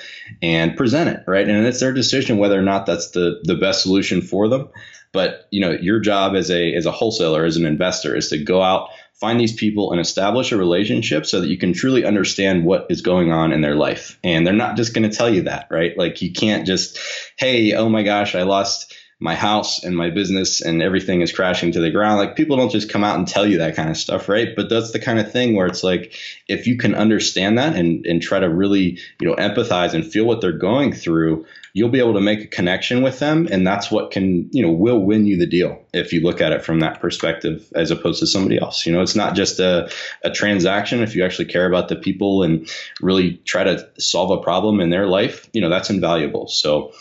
[0.40, 1.48] and present it right?
[1.48, 4.68] And it's their decision whether or not that's the the best solution for them.
[5.12, 8.42] But you know your job as a as a wholesaler as an investor is to
[8.42, 12.64] go out find these people and establish a relationship so that you can truly understand
[12.64, 14.18] what is going on in their life.
[14.24, 15.92] And they're not just going to tell you that right?
[15.98, 16.98] Like you can't just
[17.36, 21.72] hey oh my gosh i lost my house and my business and everything is crashing
[21.72, 22.18] to the ground.
[22.18, 24.48] Like people don't just come out and tell you that kind of stuff, right?
[24.56, 26.14] But that's the kind of thing where it's like
[26.48, 30.24] if you can understand that and and try to really, you know, empathize and feel
[30.24, 33.90] what they're going through, you'll be able to make a connection with them and that's
[33.90, 36.80] what can, you know, will win you the deal if you look at it from
[36.80, 38.86] that perspective as opposed to somebody else.
[38.86, 39.90] You know, it's not just a
[40.24, 42.66] a transaction if you actually care about the people and
[43.02, 46.48] really try to solve a problem in their life, you know, that's invaluable.
[46.48, 46.92] So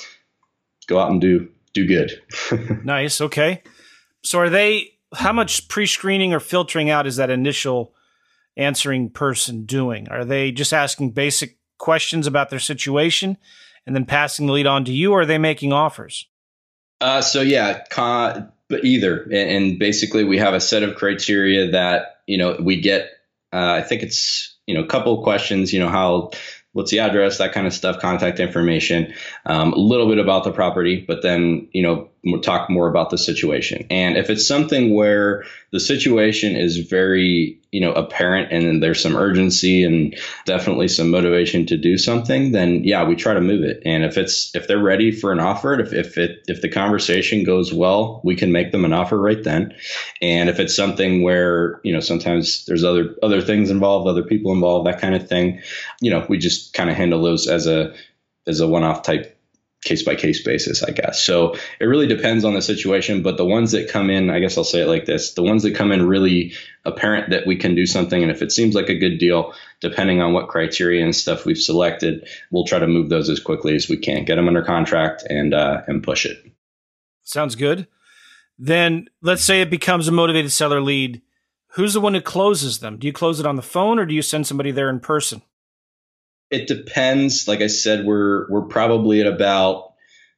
[0.87, 2.21] go out and do do good.
[2.83, 3.21] nice.
[3.21, 3.63] Okay.
[4.23, 4.93] So are they?
[5.15, 7.95] How much pre-screening or filtering out is that initial
[8.55, 10.07] answering person doing?
[10.09, 13.37] Are they just asking basic questions about their situation
[13.87, 16.27] and then passing the lead on to you, or are they making offers?
[17.01, 21.71] Uh, so yeah, con- but either, and, and, basically we have a set of criteria
[21.71, 23.09] that you know we get.
[23.51, 25.73] Uh, I think it's you know a couple of questions.
[25.73, 26.31] You know how
[26.79, 29.13] what's the address, that kind of stuff, contact information,
[29.45, 32.09] um, a little bit about the property, but then, you know,
[32.41, 33.87] talk more about the situation.
[33.89, 39.15] And if it's something where the situation is very, you know, apparent and there's some
[39.15, 43.81] urgency and definitely some motivation to do something, then yeah, we try to move it.
[43.85, 47.43] And if it's if they're ready for an offer, if if it if the conversation
[47.43, 49.73] goes well, we can make them an offer right then.
[50.21, 54.51] And if it's something where, you know, sometimes there's other other things involved, other people
[54.51, 55.61] involved, that kind of thing,
[56.01, 57.93] you know, we just kind of handle those as a
[58.47, 59.38] as a one-off type
[59.83, 61.23] case by case basis, I guess.
[61.23, 63.23] So it really depends on the situation.
[63.23, 65.63] But the ones that come in, I guess I'll say it like this the ones
[65.63, 66.53] that come in really
[66.85, 68.21] apparent that we can do something.
[68.21, 71.57] And if it seems like a good deal, depending on what criteria and stuff we've
[71.57, 75.23] selected, we'll try to move those as quickly as we can, get them under contract
[75.29, 76.37] and, uh, and push it.
[77.23, 77.87] Sounds good.
[78.57, 81.21] Then let's say it becomes a motivated seller lead.
[81.73, 82.97] Who's the one who closes them?
[82.97, 85.43] Do you close it on the phone or do you send somebody there in person?
[86.51, 87.47] It depends.
[87.47, 89.93] Like I said, we're we're probably at about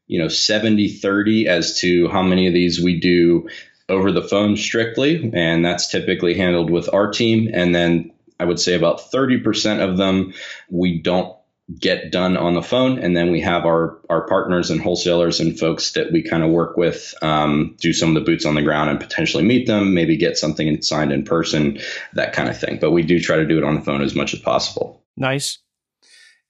[0.07, 3.47] you know 70 30 as to how many of these we do
[3.87, 7.49] over the phone strictly and that's typically handled with our team.
[7.53, 10.33] And then i would say about 30% of them
[10.69, 11.35] we don't
[11.79, 12.99] get done on the phone.
[12.99, 16.49] And then we have our our partners and wholesalers and folks that we kind of
[16.49, 19.93] work with um, do some of the boots on the ground and potentially meet them
[19.93, 21.79] maybe get something signed in person
[22.13, 22.79] that kind of thing.
[22.81, 25.01] But we do try to do it on the phone as much as possible.
[25.15, 25.59] Nice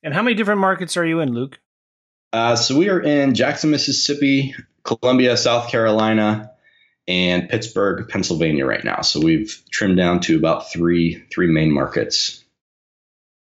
[0.03, 1.59] and how many different markets are you in, Luke?
[2.33, 6.51] Uh, so we are in Jackson, Mississippi, Columbia, South Carolina,
[7.07, 9.01] and Pittsburgh, Pennsylvania right now.
[9.01, 12.43] So we've trimmed down to about three three main markets.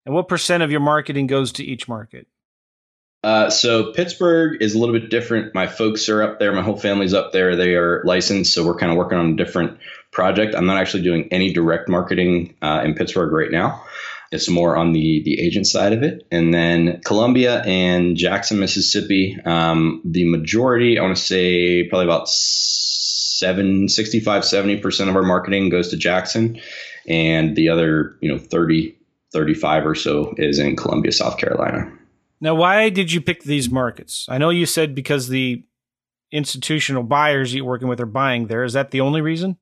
[0.05, 2.27] And what percent of your marketing goes to each market?
[3.21, 5.53] Uh, so Pittsburgh is a little bit different.
[5.53, 6.53] My folks are up there.
[6.53, 7.55] My whole family's up there.
[7.57, 9.77] They are licensed, so we're kind of working on a different
[10.11, 10.55] project.
[10.55, 13.83] I'm not actually doing any direct marketing uh, in Pittsburgh right now.
[14.31, 19.37] It's more on the the agent side of it, and then Columbia and Jackson, Mississippi.
[19.43, 25.23] Um, the majority, I want to say, probably about seven, 65, 70 percent of our
[25.23, 26.59] marketing goes to Jackson,
[27.07, 28.95] and the other, you know, 30,
[29.33, 31.91] 35 or so is in Columbia, South Carolina.
[32.41, 34.25] Now, why did you pick these markets?
[34.29, 35.63] I know you said because the
[36.31, 38.63] institutional buyers you're working with are buying there.
[38.63, 39.57] Is that the only reason?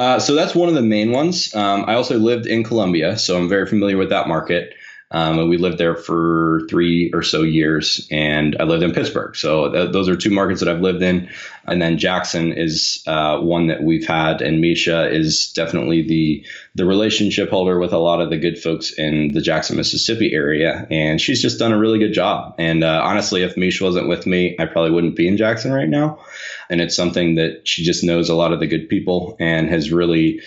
[0.00, 1.54] Uh, so that's one of the main ones.
[1.54, 4.74] Um, I also lived in Columbia, so I'm very familiar with that market.
[5.12, 9.34] Um, and we lived there for three or so years, and I lived in Pittsburgh.
[9.34, 11.28] So th- those are two markets that I've lived in.
[11.66, 16.46] And then Jackson is uh, one that we've had, and Misha is definitely the
[16.76, 20.86] the relationship holder with a lot of the good folks in the Jackson, Mississippi area.
[20.90, 22.54] And she's just done a really good job.
[22.58, 25.88] And uh, honestly, if Misha wasn't with me, I probably wouldn't be in Jackson right
[25.88, 26.24] now.
[26.68, 29.90] And it's something that she just knows a lot of the good people and has
[29.90, 30.40] really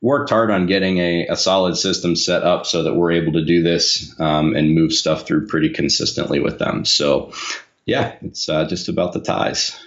[0.00, 3.44] worked hard on getting a, a solid system set up so that we're able to
[3.44, 6.84] do this um, and move stuff through pretty consistently with them.
[6.84, 7.32] So,
[7.84, 9.78] yeah, it's uh, just about the ties.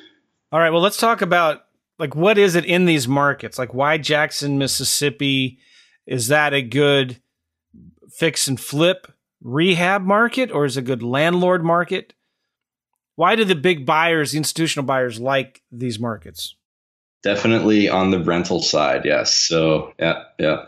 [0.51, 0.69] All right.
[0.69, 1.65] Well, let's talk about
[1.97, 3.57] like what is it in these markets?
[3.57, 5.59] Like why Jackson, Mississippi?
[6.05, 7.21] Is that a good
[8.09, 9.07] fix and flip
[9.41, 12.13] rehab market or is it a good landlord market?
[13.15, 16.55] Why do the big buyers, the institutional buyers, like these markets?
[17.23, 19.33] Definitely on the rental side, yes.
[19.33, 20.65] So yeah, yeah,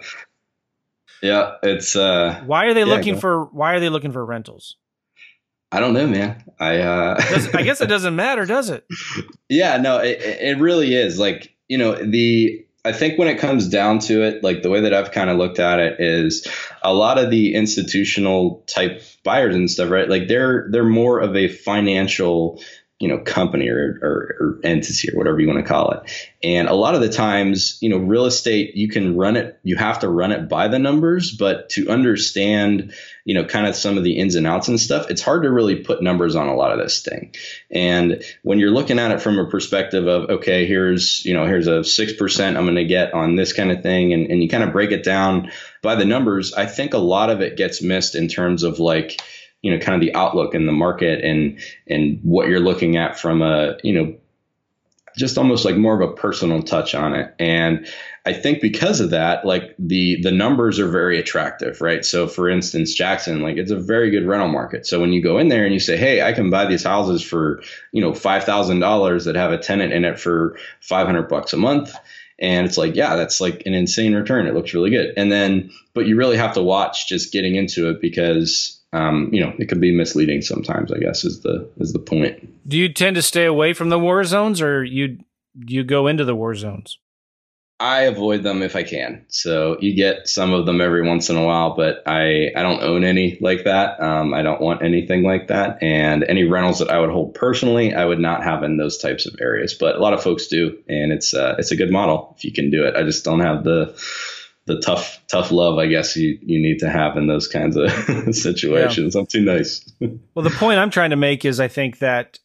[1.22, 1.56] yeah.
[1.62, 2.42] It's uh.
[2.46, 3.46] Why are they yeah, looking for?
[3.46, 4.78] Why are they looking for rentals?
[5.72, 6.44] I don't know, man.
[6.60, 7.22] I uh,
[7.54, 8.86] I guess it doesn't matter, does it?
[9.50, 11.20] Yeah, no, it, it really is.
[11.20, 14.82] Like you know the I think when it comes down to it, like the way
[14.82, 16.48] that I've kind of looked at it is
[16.84, 20.08] a lot of the institutional type buyers and stuff, right?
[20.08, 22.62] Like they're they're more of a financial
[23.00, 26.30] you know company or, or, or, entity or whatever you want to call it.
[26.44, 29.76] And a lot of the times you know real estate you can run it you
[29.76, 32.94] have to run it by the numbers but to understand
[33.26, 35.52] you know kind of some of the ins and outs and stuff it's hard to
[35.52, 37.36] really put numbers on a lot of this thing.
[37.70, 41.68] And when you're looking at it from a perspective of okay here's you know here's
[41.68, 44.64] a 6% i'm going to get on this kind of thing and, and you kind
[44.64, 48.16] of break it down by the numbers i think a lot of it gets missed
[48.16, 49.20] in terms of like
[49.66, 53.20] you know kind of the outlook in the market and and what you're looking at
[53.20, 54.16] from a you know
[55.18, 57.34] just almost like more of a personal touch on it.
[57.40, 57.88] And
[58.28, 62.06] i think because of that like the the numbers are very attractive right?
[62.06, 64.86] So for instance jackson like it's a very good rental market.
[64.86, 67.24] So when you go in there and you say hey i can buy these houses
[67.24, 71.92] for you know $5000 that have a tenant in it for 500 bucks a month
[72.38, 74.46] and it's like yeah that's like an insane return.
[74.46, 75.14] It looks really good.
[75.18, 79.42] And then but you really have to watch just getting into it because um, you
[79.42, 80.92] know, it can be misleading sometimes.
[80.92, 82.68] I guess is the is the point.
[82.68, 85.20] Do you tend to stay away from the war zones, or you
[85.54, 86.98] you go into the war zones?
[87.78, 89.26] I avoid them if I can.
[89.28, 92.82] So you get some of them every once in a while, but I I don't
[92.82, 94.02] own any like that.
[94.02, 97.94] Um, I don't want anything like that, and any rentals that I would hold personally,
[97.94, 99.74] I would not have in those types of areas.
[99.74, 102.54] But a lot of folks do, and it's uh, it's a good model if you
[102.54, 102.96] can do it.
[102.96, 103.94] I just don't have the
[104.66, 107.92] the tough tough love I guess you you need to have in those kinds of
[108.36, 109.16] situations.
[109.16, 109.22] Yeah.
[109.22, 109.88] I'm too nice.
[110.00, 112.40] well, the point I'm trying to make is I think that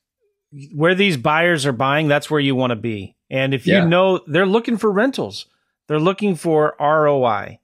[0.74, 3.16] where these buyers are buying, that's where you want to be.
[3.30, 3.82] And if yeah.
[3.82, 5.46] you know they're looking for rentals,
[5.86, 7.58] they're looking for ROI.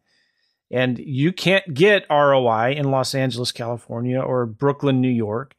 [0.70, 5.54] And you can't get ROI in Los Angeles, California or Brooklyn, New York.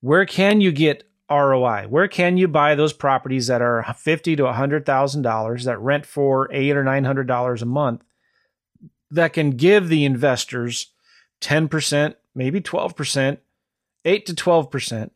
[0.00, 1.86] Where can you get ROI?
[1.88, 6.06] Where can you buy those properties that are fifty to hundred thousand dollars that rent
[6.06, 8.02] for eight or nine hundred dollars a month
[9.10, 10.92] that can give the investors
[11.40, 13.38] 10%, maybe 12%,
[14.04, 15.10] 8 to 12%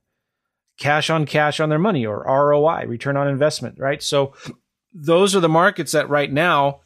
[0.78, 4.02] cash on cash on their money or ROI, return on investment, right?
[4.02, 4.34] So
[4.92, 6.80] those are the markets that right now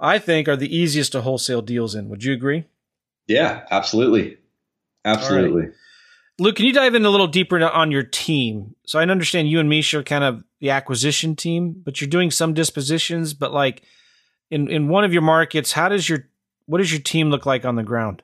[0.00, 2.08] I think are the easiest to wholesale deals in.
[2.08, 2.64] Would you agree?
[3.26, 4.38] Yeah, absolutely.
[5.04, 5.62] Absolutely.
[5.62, 5.72] Right.
[6.38, 8.74] Luke, can you dive in a little deeper on your team?
[8.86, 12.30] So I understand you and Misha are kind of the acquisition team, but you're doing
[12.30, 13.34] some dispositions.
[13.34, 13.82] But like
[14.50, 16.28] in in one of your markets, how does your
[16.66, 18.22] what does your team look like on the ground?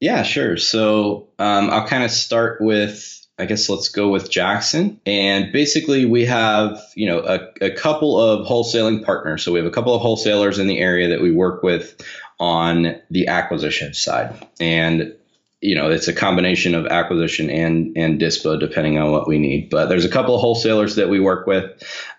[0.00, 0.56] Yeah, sure.
[0.56, 5.00] So um, I'll kind of start with, I guess let's go with Jackson.
[5.06, 9.44] And basically, we have, you know, a, a couple of wholesaling partners.
[9.44, 12.00] So we have a couple of wholesalers in the area that we work with
[12.40, 14.44] on the acquisition side.
[14.58, 15.14] And
[15.62, 19.70] you know, it's a combination of acquisition and and dispo depending on what we need.
[19.70, 21.70] But there's a couple of wholesalers that we work with.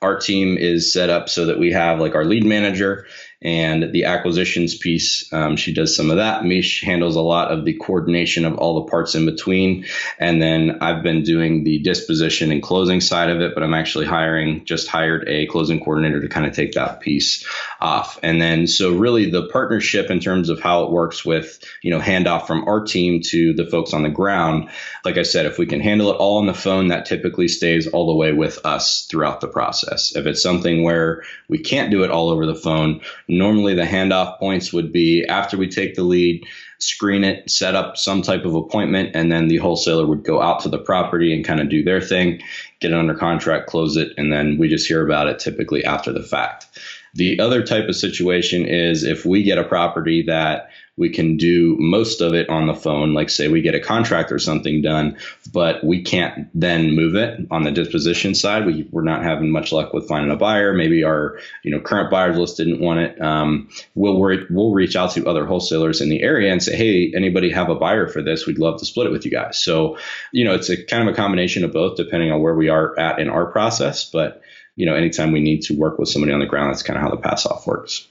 [0.02, 3.06] Our team is set up so that we have like our lead manager
[3.44, 5.32] and the acquisitions piece.
[5.34, 6.46] Um, she does some of that.
[6.46, 9.86] Mish handles a lot of the coordination of all the parts in between.
[10.20, 14.06] And then I've been doing the disposition and closing side of it, but I'm actually
[14.06, 17.46] hiring, just hired a closing coordinator to kind of take that piece
[17.84, 18.18] off.
[18.24, 22.00] And then, so really the partnership in terms of how it works with, you know,
[22.00, 24.70] handoff from our team to the folks on the ground.
[25.06, 27.88] Like I said, if we can handle it all on the phone, that typically stays
[27.88, 30.16] all the way with us throughout the process.
[30.16, 34.38] If it's something where we can't do it all over the phone, Normally, the handoff
[34.40, 36.46] points would be after we take the lead,
[36.80, 40.62] screen it, set up some type of appointment, and then the wholesaler would go out
[40.62, 42.42] to the property and kind of do their thing,
[42.80, 46.12] get it under contract, close it, and then we just hear about it typically after
[46.12, 46.68] the fact.
[47.14, 51.76] The other type of situation is if we get a property that we can do
[51.80, 53.14] most of it on the phone.
[53.14, 55.18] Like say we get a contract or something done,
[55.52, 58.66] but we can't then move it on the disposition side.
[58.66, 60.74] We, we're not having much luck with finding a buyer.
[60.74, 63.20] Maybe our you know current buyers list didn't want it.
[63.20, 67.50] Um, we'll we'll reach out to other wholesalers in the area and say, hey, anybody
[67.52, 68.46] have a buyer for this?
[68.46, 69.58] We'd love to split it with you guys.
[69.58, 69.98] So
[70.32, 72.98] you know it's a kind of a combination of both depending on where we are
[73.00, 74.43] at in our process, but
[74.76, 77.04] you know, anytime we need to work with somebody on the ground, that's kind of
[77.04, 78.08] how the pass off works.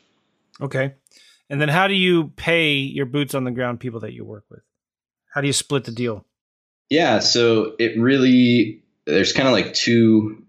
[0.61, 0.95] Okay.
[1.51, 4.45] And then how do you pay your boots on the ground people that you work
[4.51, 4.63] with?
[5.33, 6.25] How do you split the deal?
[6.89, 10.45] Yeah, so it really there's kind of like two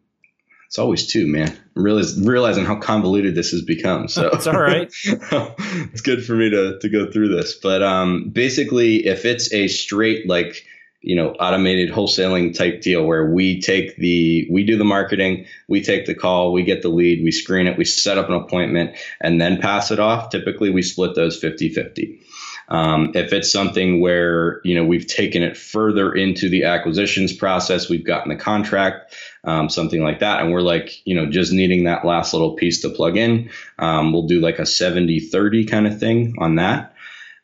[0.68, 1.56] it's always two, man.
[1.76, 4.08] I'm realizing, realizing how convoluted this has become.
[4.08, 4.92] So it's all right.
[5.06, 7.54] it's good for me to to go through this.
[7.54, 10.66] But um basically if it's a straight like
[11.04, 15.84] you know automated wholesaling type deal where we take the we do the marketing we
[15.84, 18.96] take the call we get the lead we screen it we set up an appointment
[19.22, 20.30] and then pass it off.
[20.30, 22.22] Typically we split those 50 50
[22.70, 27.90] um, if it's something where you know we've taken it further into the acquisitions process
[27.90, 31.84] we've gotten the contract um, something like that and we're like you know just needing
[31.84, 33.50] that last little piece to plug in
[33.80, 36.93] um, we'll do like a 70 30 kind of thing on that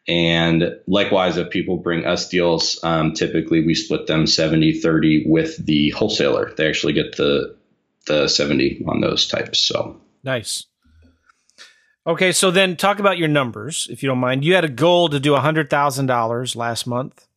[0.09, 5.63] and likewise, if people bring us deals, um, typically we split them 70 30 with
[5.63, 6.51] the wholesaler.
[6.57, 7.55] They actually get the,
[8.07, 9.59] the 70 on those types.
[9.59, 10.65] So nice.
[12.07, 14.43] Okay, so then talk about your numbers, if you don't mind.
[14.43, 17.27] You had a goal to do $100,000 last month.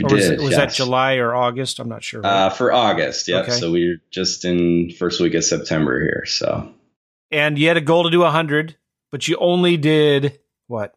[0.00, 0.58] We or was, did, it, was yes.
[0.58, 1.78] that July or August?
[1.78, 2.22] I'm not sure.
[2.24, 3.42] Uh, for August, yeah.
[3.42, 3.52] Okay.
[3.52, 6.24] So we're just in first week of September here.
[6.26, 6.72] So
[7.30, 8.76] and you had a goal to do 100,
[9.12, 10.94] but you only did what?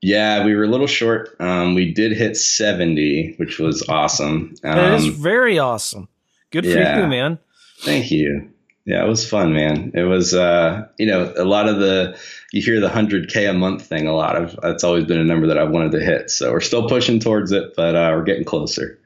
[0.00, 1.34] Yeah, we were a little short.
[1.40, 4.54] Um, we did hit 70, which was awesome.
[4.62, 6.08] Um, that is very awesome.
[6.50, 7.00] Good for yeah.
[7.00, 7.38] you, man.
[7.80, 8.50] Thank you.
[8.84, 9.92] Yeah, it was fun, man.
[9.94, 12.18] It was, uh, you know, a lot of the,
[12.52, 15.48] you hear the 100K a month thing a lot of, that's always been a number
[15.48, 16.30] that I've wanted to hit.
[16.30, 18.98] So we're still pushing towards it, but uh, we're getting closer.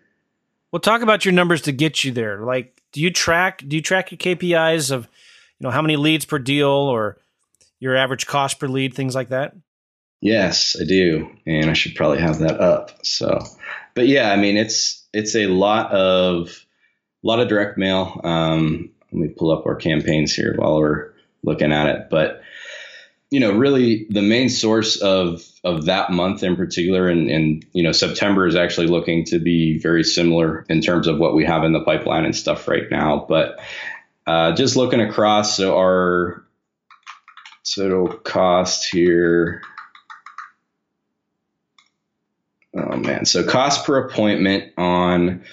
[0.70, 2.38] Well, talk about your numbers to get you there.
[2.38, 5.08] Like, do you track, do you track your KPIs of,
[5.58, 7.18] you know, how many leads per deal or
[7.80, 9.56] your average cost per lead, things like that?
[10.22, 13.04] Yes, I do, and I should probably have that up.
[13.04, 13.44] So,
[13.96, 16.64] but yeah, I mean, it's it's a lot of
[17.24, 18.20] a lot of direct mail.
[18.22, 21.12] Um, let me pull up our campaigns here while we're
[21.42, 22.06] looking at it.
[22.08, 22.40] But
[23.32, 27.82] you know, really, the main source of of that month in particular, and, and you
[27.82, 31.64] know, September is actually looking to be very similar in terms of what we have
[31.64, 33.26] in the pipeline and stuff right now.
[33.28, 33.58] But
[34.24, 36.44] uh, just looking across, so our
[37.64, 39.62] total cost here.
[42.74, 43.26] Oh man.
[43.26, 45.44] So cost per appointment on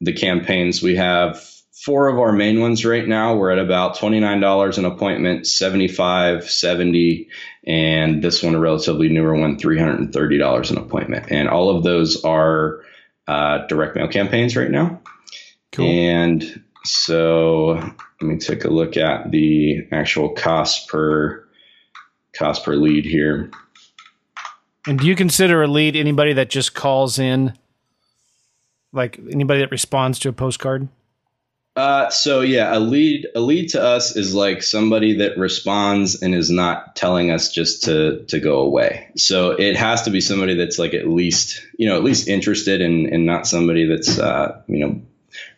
[0.00, 1.44] the campaigns, we have
[1.84, 3.36] four of our main ones right now.
[3.36, 7.28] We're at about $29 an appointment, 75, 70,
[7.66, 11.26] and this one, a relatively newer one, $330 an appointment.
[11.30, 12.80] And all of those are
[13.26, 15.00] uh, direct mail campaigns right now.
[15.72, 15.86] Cool.
[15.86, 17.74] And so
[18.20, 21.46] let me take a look at the actual cost per
[22.34, 23.50] cost per lead here.
[24.86, 27.52] And do you consider a lead anybody that just calls in,
[28.92, 30.88] like anybody that responds to a postcard?
[31.76, 36.34] Uh, so yeah, a lead a lead to us is like somebody that responds and
[36.34, 39.08] is not telling us just to to go away.
[39.16, 42.80] So it has to be somebody that's like at least you know at least interested
[42.80, 45.02] and and not somebody that's uh, you know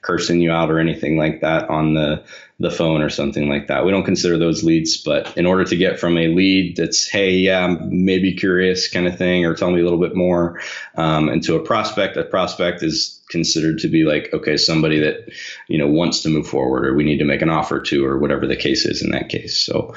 [0.01, 2.25] cursing you out or anything like that on the
[2.59, 3.85] the phone or something like that.
[3.85, 7.33] We don't consider those leads, but in order to get from a lead that's hey
[7.33, 10.61] yeah I'm maybe curious kind of thing or tell me a little bit more,
[10.95, 15.33] um, and to a prospect, a prospect is considered to be like okay somebody that
[15.69, 18.19] you know wants to move forward or we need to make an offer to or
[18.19, 19.59] whatever the case is in that case.
[19.59, 19.95] So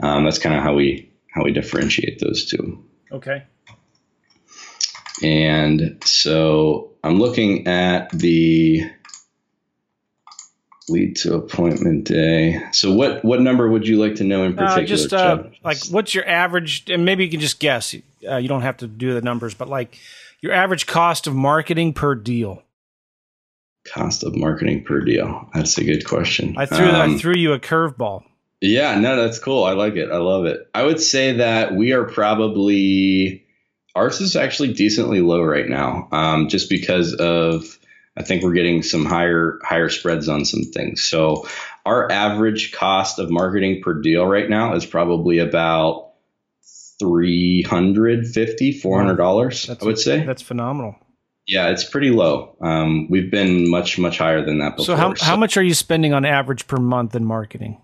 [0.00, 2.82] um, that's kind of how we how we differentiate those two.
[3.12, 3.44] Okay.
[5.22, 8.88] And so I'm looking at the
[10.88, 12.60] lead to appointment day.
[12.72, 14.82] So what what number would you like to know in particular?
[14.82, 17.94] Uh, just uh, like what's your average, and maybe you can just guess.
[18.28, 19.98] Uh, you don't have to do the numbers, but like
[20.40, 22.62] your average cost of marketing per deal.
[23.84, 25.48] cost of marketing per deal.
[25.54, 26.54] That's a good question.
[26.58, 28.24] I threw I Um, threw you a curveball.
[28.60, 29.64] Yeah, no, that's cool.
[29.64, 30.10] I like it.
[30.10, 30.68] I love it.
[30.74, 33.44] I would say that we are probably
[33.94, 37.77] ours is actually decently low right now, um, just because of
[38.18, 41.04] I think we're getting some higher higher spreads on some things.
[41.04, 41.46] So
[41.86, 46.06] our average cost of marketing per deal right now is probably about
[46.98, 50.96] 350 400 dollars That's- i would say That's phenomenal.
[51.46, 55.14] yeah it's pretty low um, we've been much much higher than that before So how
[55.20, 57.80] how much are you spending on average per month in marketing?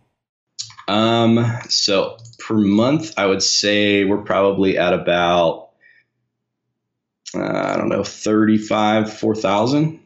[0.87, 5.71] Um, so per month, I would say we're probably at about
[7.35, 10.01] uh, I don't know, thirty-five, four thousand.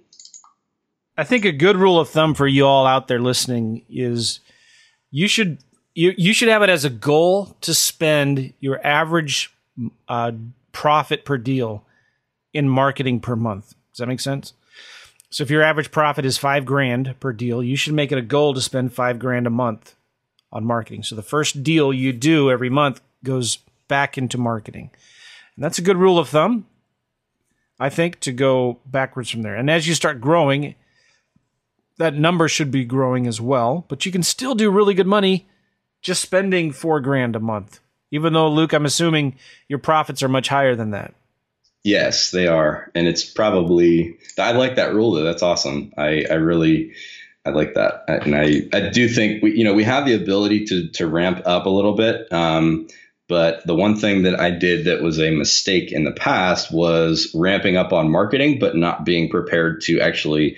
[1.18, 4.38] I think a good rule of thumb for you all out there listening is
[5.10, 5.58] you should
[5.92, 9.52] you you should have it as a goal to spend your average
[10.08, 10.30] uh,
[10.70, 11.84] profit per deal
[12.54, 13.74] in marketing per month.
[13.92, 14.52] Does that make sense?
[15.28, 18.22] So if your average profit is five grand per deal, you should make it a
[18.22, 19.96] goal to spend five grand a month
[20.52, 21.02] on marketing.
[21.02, 23.58] So the first deal you do every month goes
[23.88, 24.90] back into marketing.
[25.56, 26.66] And that's a good rule of thumb,
[27.80, 29.56] I think, to go backwards from there.
[29.56, 30.76] And as you start growing,
[31.98, 35.46] that number should be growing as well, but you can still do really good money
[36.00, 37.80] just spending four grand a month.
[38.10, 39.36] Even though, Luke, I'm assuming
[39.68, 41.14] your profits are much higher than that.
[41.84, 42.90] Yes, they are.
[42.94, 45.24] And it's probably, I like that rule though.
[45.24, 45.92] That's awesome.
[45.96, 46.92] I, I really,
[47.44, 48.04] I like that.
[48.08, 51.42] And I, I do think we, you know, we have the ability to, to ramp
[51.46, 52.32] up a little bit.
[52.32, 52.88] Um,
[53.28, 57.30] but the one thing that I did that was a mistake in the past was
[57.34, 60.56] ramping up on marketing, but not being prepared to actually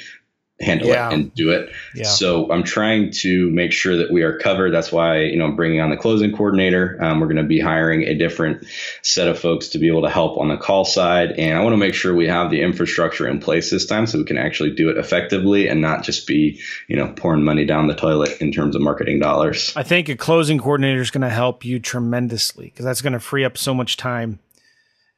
[0.61, 1.09] handle yeah.
[1.09, 1.73] it and do it.
[1.95, 2.05] Yeah.
[2.05, 4.73] So I'm trying to make sure that we are covered.
[4.73, 6.99] That's why you know I'm bringing on the closing coordinator.
[7.01, 8.67] Um, we're going to be hiring a different
[9.03, 11.73] set of folks to be able to help on the call side, and I want
[11.73, 14.75] to make sure we have the infrastructure in place this time so we can actually
[14.75, 18.53] do it effectively and not just be you know pouring money down the toilet in
[18.53, 19.73] terms of marketing dollars.
[19.77, 23.21] I think a closing coordinator is going to help you tremendously because that's going to
[23.21, 24.39] free up so much time.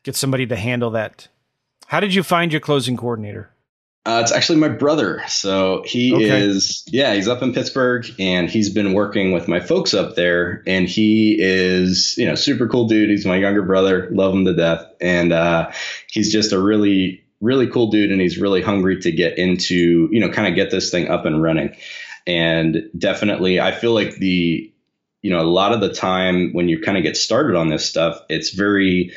[0.05, 1.29] Get somebody to handle that.
[1.87, 3.52] How did you find your closing coordinator?
[4.05, 5.23] Uh, it's actually my brother.
[5.29, 6.41] So he okay.
[6.41, 10.65] is, yeah, he's up in Pittsburgh and he's been working with my folks up there.
[10.67, 13.11] And he is, you know, super cool dude.
[13.11, 14.85] He's my younger brother, love him to death.
[15.01, 15.71] And uh,
[16.09, 18.11] he's just a really, really cool dude.
[18.11, 21.25] And he's really hungry to get into, you know, kind of get this thing up
[21.25, 21.77] and running.
[22.27, 24.73] And definitely, I feel like the,
[25.23, 27.89] you know, a lot of the time when you kind of get started on this
[27.89, 29.13] stuff, it's very,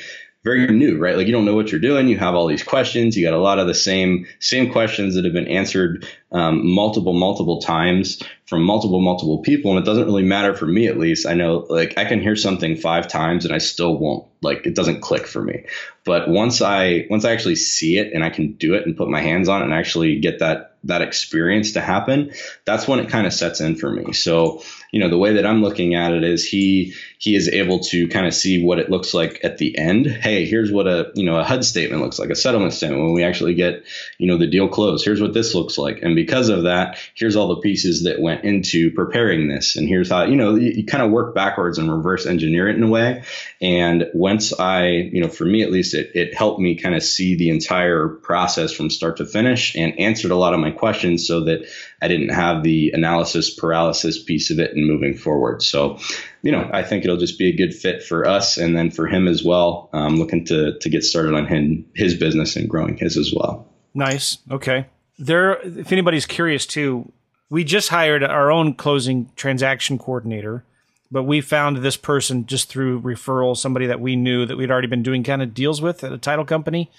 [0.46, 1.18] very new, right?
[1.18, 2.08] Like you don't know what you're doing.
[2.08, 3.18] You have all these questions.
[3.18, 7.14] You got a lot of the same same questions that have been answered um, multiple
[7.14, 11.26] multiple times from multiple multiple people, and it doesn't really matter for me at least.
[11.26, 14.76] I know like I can hear something five times and I still won't like it
[14.76, 15.66] doesn't click for me.
[16.04, 19.10] But once I once I actually see it and I can do it and put
[19.10, 22.32] my hands on it and actually get that that experience to happen,
[22.64, 24.14] that's when it kind of sets in for me.
[24.14, 24.62] So,
[24.96, 28.08] you know, the way that I'm looking at it is he he is able to
[28.08, 30.08] kind of see what it looks like at the end.
[30.08, 33.14] Hey, here's what a you know a HUD statement looks like, a settlement statement when
[33.14, 33.84] we actually get
[34.20, 35.04] you know the deal closed.
[35.04, 38.46] Here's what this looks like, and because of that, here's all the pieces that went
[38.46, 41.92] into preparing this, and here's how you know you, you kind of work backwards and
[41.92, 43.26] reverse engineer it in a way.
[43.60, 47.04] And once I you know for me at least it it helped me kind of
[47.04, 51.28] see the entire process from start to finish and answered a lot of my questions
[51.28, 51.66] so that
[52.06, 55.64] I didn't have the analysis paralysis piece of it and moving forward.
[55.64, 55.98] So,
[56.44, 59.08] you know, I think it'll just be a good fit for us and then for
[59.08, 59.90] him as well.
[59.92, 63.68] Um, looking to to get started on him, his business and growing his as well.
[63.96, 64.38] Nice.
[64.52, 64.86] Okay.
[65.18, 67.12] There, if anybody's curious too,
[67.50, 70.64] we just hired our own closing transaction coordinator,
[71.10, 74.88] but we found this person just through referral, somebody that we knew that we'd already
[74.88, 76.92] been doing kind of deals with at a title company,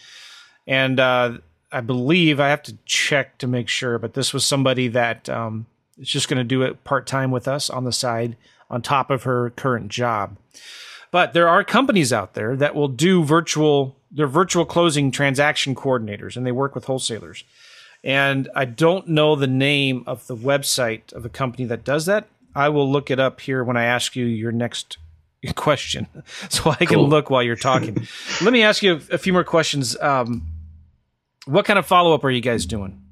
[0.67, 1.39] and uh,
[1.73, 5.67] I believe I have to check to make sure, but this was somebody that um,
[5.99, 8.37] is just going to do it part time with us on the side
[8.71, 10.37] on top of her current job.
[11.11, 16.37] But there are companies out there that will do virtual, they're virtual closing transaction coordinators,
[16.37, 17.45] and they work with wholesalers.
[18.05, 22.29] And I don't know the name of the website of the company that does that.
[22.55, 24.99] I will look it up here when I ask you your next
[25.55, 26.07] question,
[26.49, 28.07] so I can look while you're talking.
[28.43, 29.99] Let me ask you a, few more questions.
[30.01, 30.47] Um,
[31.47, 33.03] what kind of follow up are you guys doing?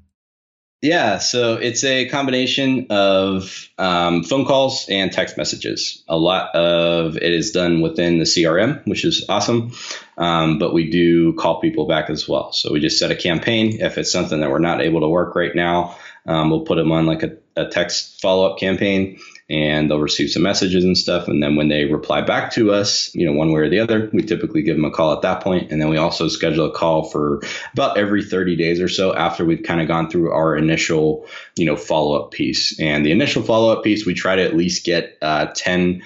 [0.81, 6.03] Yeah, so it's a combination of um, phone calls and text messages.
[6.07, 9.71] A lot of it is done within the CRM, which is awesome,
[10.17, 12.51] um, but we do call people back as well.
[12.51, 13.81] So we just set a campaign.
[13.81, 16.91] If it's something that we're not able to work right now, um, we'll put them
[16.91, 21.27] on like a, a text follow up campaign and they'll receive some messages and stuff.
[21.27, 24.09] And then when they reply back to us, you know, one way or the other,
[24.11, 25.71] we typically give them a call at that point.
[25.71, 27.41] And then we also schedule a call for
[27.73, 31.65] about every 30 days or so after we've kind of gone through our initial, you
[31.65, 32.79] know, follow up piece.
[32.79, 36.01] And the initial follow up piece, we try to at least get uh, 10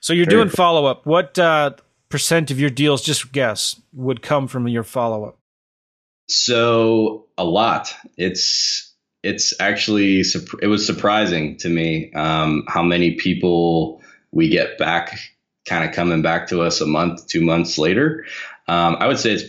[0.00, 0.56] So you're Very doing cool.
[0.56, 1.04] follow up.
[1.04, 1.72] What uh,
[2.08, 5.36] percent of your deals, just guess, would come from your follow up?
[6.28, 7.94] So a lot.
[8.16, 8.90] It's
[9.22, 10.20] it's actually
[10.62, 15.18] it was surprising to me um, how many people we get back,
[15.68, 18.24] kind of coming back to us a month, two months later.
[18.66, 19.44] Um, I would say it's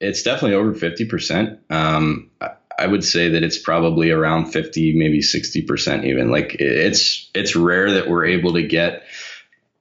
[0.00, 1.58] it's definitely over fifty percent.
[1.68, 2.30] Um,
[2.78, 6.30] I would say that it's probably around fifty, maybe sixty percent even.
[6.30, 9.04] Like it's it's rare that we're able to get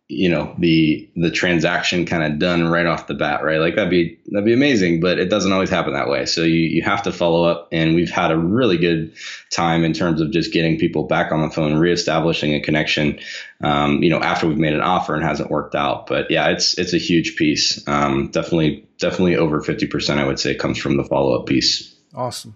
[0.09, 3.59] you know the the transaction kind of done right off the bat right?
[3.59, 6.25] Like that'd be that'd be amazing but it doesn't always happen that way.
[6.25, 9.15] So you, you have to follow up and we've had a really good
[9.49, 13.19] time in terms of just getting people back on the phone reestablishing a connection
[13.61, 16.07] um, you know after we've made an offer and hasn't worked out.
[16.07, 17.85] But yeah it's it's a huge piece.
[17.87, 21.93] Um, definitely definitely over 50% i would say comes from the follow-up piece.
[22.13, 22.55] Awesome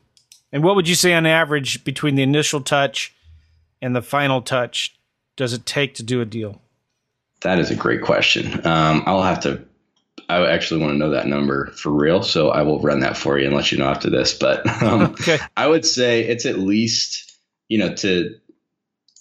[0.52, 3.14] and what would you say on average between the initial touch
[3.82, 4.98] and the final touch
[5.36, 6.62] does it take to do a deal
[7.42, 8.66] that is a great question.
[8.66, 9.64] Um, I'll have to.
[10.30, 13.38] I actually want to know that number for real, so I will run that for
[13.38, 14.34] you and let you know after this.
[14.34, 15.38] But um, okay.
[15.56, 17.40] I would say it's at least
[17.70, 18.36] you know to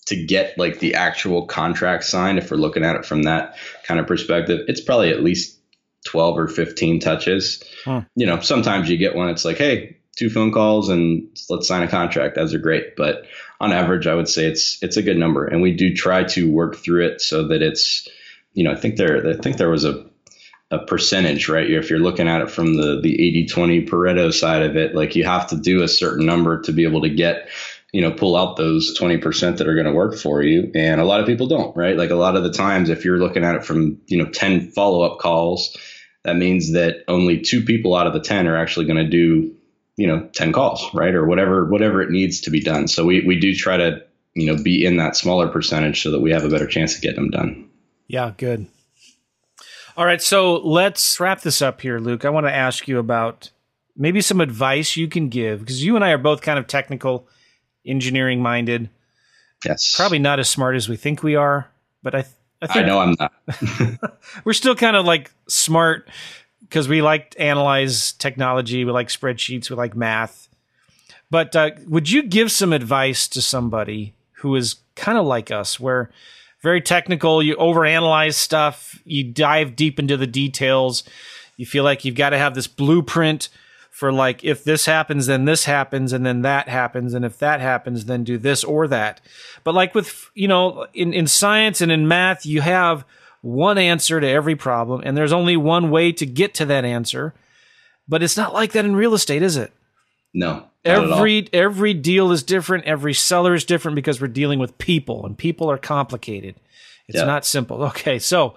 [0.07, 2.39] to get like the actual contract signed.
[2.39, 5.59] If we're looking at it from that kind of perspective, it's probably at least
[6.07, 7.63] twelve or fifteen touches.
[7.85, 8.03] Huh.
[8.15, 9.29] You know, sometimes you get one.
[9.29, 12.35] It's like, hey, two phone calls and let's sign a contract.
[12.35, 13.27] Those are great, but
[13.61, 16.51] on average, I would say it's it's a good number, and we do try to
[16.51, 18.09] work through it so that it's,
[18.53, 20.07] you know, I think there I think there was a
[20.71, 21.71] a percentage, right?
[21.71, 25.25] If you're looking at it from the the 80-20 Pareto side of it, like you
[25.25, 27.49] have to do a certain number to be able to get,
[27.93, 30.73] you know, pull out those 20% that are going to work for you.
[30.75, 31.97] And a lot of people don't, right?
[31.97, 34.73] Like a lot of the times if you're looking at it from, you know, 10
[34.73, 35.77] follow-up calls,
[36.25, 39.56] that means that only two people out of the 10 are actually going to do
[39.97, 41.15] you know 10 calls right?
[41.15, 42.89] Or whatever whatever it needs to be done.
[42.89, 44.03] So we, we do try to
[44.35, 47.03] you know be in that smaller percentage so that we have a better chance of
[47.03, 47.69] getting them done.
[48.07, 48.67] Yeah good.
[49.97, 52.25] All right so let's wrap this up here luke.
[52.25, 53.51] I want to ask you about
[53.97, 57.29] maybe some advice you can give because you and i are both kind of technical
[57.85, 58.91] engineering minded.
[59.65, 59.97] Yes.
[59.97, 61.71] Probably not as smart as we think we are
[62.03, 62.25] but i
[62.63, 63.33] I, think I know I'm not.
[64.45, 66.09] we're still kind of like smart
[66.77, 70.47] because we like to analyze technology, we like spreadsheets, we like math.
[71.31, 75.81] But uh, would you give some advice to somebody who is kind of like us,
[75.81, 76.11] where
[76.61, 81.03] very technical, you overanalyze stuff, you dive deep into the details,
[81.57, 83.49] you feel like you've got to have this blueprint
[83.91, 87.61] for like if this happens then this happens and then that happens and if that
[87.61, 89.23] happens then do this or that
[89.65, 93.07] but like with you know in, in science and in math you have
[93.47, 97.33] one answer to every problem, and there's only one way to get to that answer.
[98.09, 99.73] But it's not like that in real estate, is it?
[100.35, 100.67] No.
[100.85, 102.85] Every every deal is different.
[102.85, 106.57] Every seller is different because we're dealing with people, and people are complicated.
[107.09, 107.25] It's yeah.
[107.25, 107.83] not simple.
[107.85, 108.55] Okay, so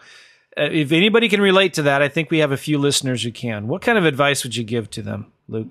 [0.58, 3.32] uh, if anybody can relate to that, I think we have a few listeners who
[3.32, 3.68] can.
[3.68, 5.70] What kind of advice would you give to them, Luke?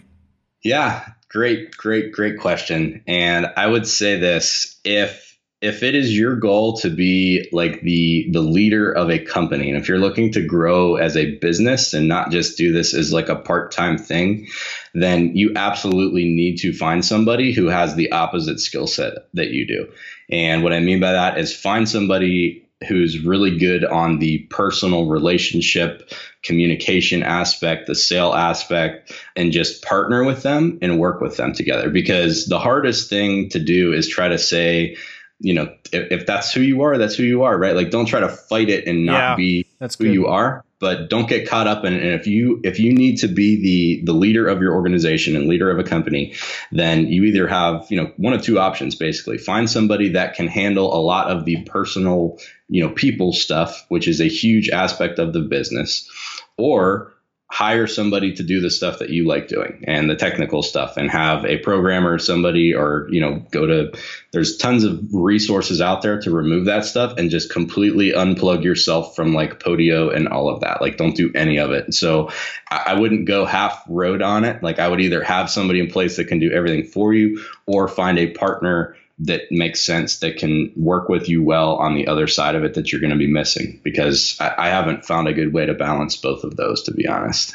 [0.64, 3.02] Yeah, great, great, great question.
[3.06, 5.27] And I would say this: if
[5.60, 9.78] if it is your goal to be like the the leader of a company and
[9.78, 13.28] if you're looking to grow as a business and not just do this as like
[13.28, 14.46] a part-time thing
[14.94, 19.66] then you absolutely need to find somebody who has the opposite skill set that you
[19.66, 19.90] do.
[20.30, 25.06] And what i mean by that is find somebody who's really good on the personal
[25.06, 26.12] relationship
[26.44, 31.90] communication aspect the sale aspect and just partner with them and work with them together.
[31.90, 34.96] Because the hardest thing to do is try to say
[35.40, 37.76] you know, if, if, that's who you are, that's who you are, right?
[37.76, 39.36] Like, don't try to fight it and not yeah.
[39.36, 40.14] be That's who good.
[40.14, 41.92] you are, but don't get caught up in.
[41.92, 45.46] And if you if you need to be the the leader of your organization and
[45.46, 46.34] leader of a company,
[46.72, 49.38] then you either have you know one of two options basically.
[49.38, 54.08] Find somebody that can handle a lot of the personal you know people stuff, which
[54.08, 56.10] is a huge aspect of the business,
[56.56, 57.12] or
[57.50, 61.10] hire somebody to do the stuff that you like doing and the technical stuff and
[61.10, 63.90] have a programmer somebody or you know go to
[64.32, 69.16] there's tons of resources out there to remove that stuff and just completely unplug yourself
[69.16, 70.82] from like podio and all of that.
[70.82, 71.94] Like don't do any of it.
[71.94, 72.30] So
[72.70, 74.62] I, I wouldn't go half road on it.
[74.62, 77.88] Like i would either have somebody in place that can do everything for you or
[77.88, 82.26] find a partner that makes sense that can work with you well on the other
[82.26, 85.32] side of it that you're going to be missing because I, I, haven't found a
[85.32, 87.54] good way to balance both of those to be honest.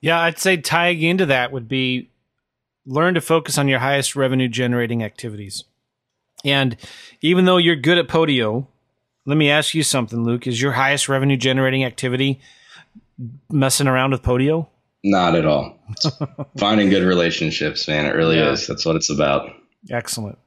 [0.00, 2.10] Yeah i'd say tying into that would be
[2.86, 5.64] learn to focus on your highest revenue generating activities.
[6.44, 6.76] And
[7.22, 8.66] even though you're good at podio
[9.26, 10.46] let me ask you something luke.
[10.46, 12.40] Is your highest revenue generating activity
[13.50, 14.68] messing around with podio?
[15.02, 15.78] Not at all.
[16.58, 18.06] Finding good relationships man.
[18.06, 18.52] It really yeah.
[18.52, 18.66] is.
[18.66, 19.50] That's what it's about.
[19.90, 20.38] Excellent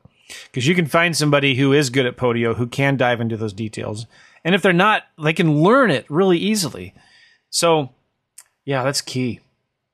[0.45, 3.53] because you can find somebody who is good at Podio who can dive into those
[3.53, 4.05] details.
[4.43, 6.93] And if they're not, they can learn it really easily.
[7.49, 7.89] So,
[8.65, 9.41] yeah, that's key.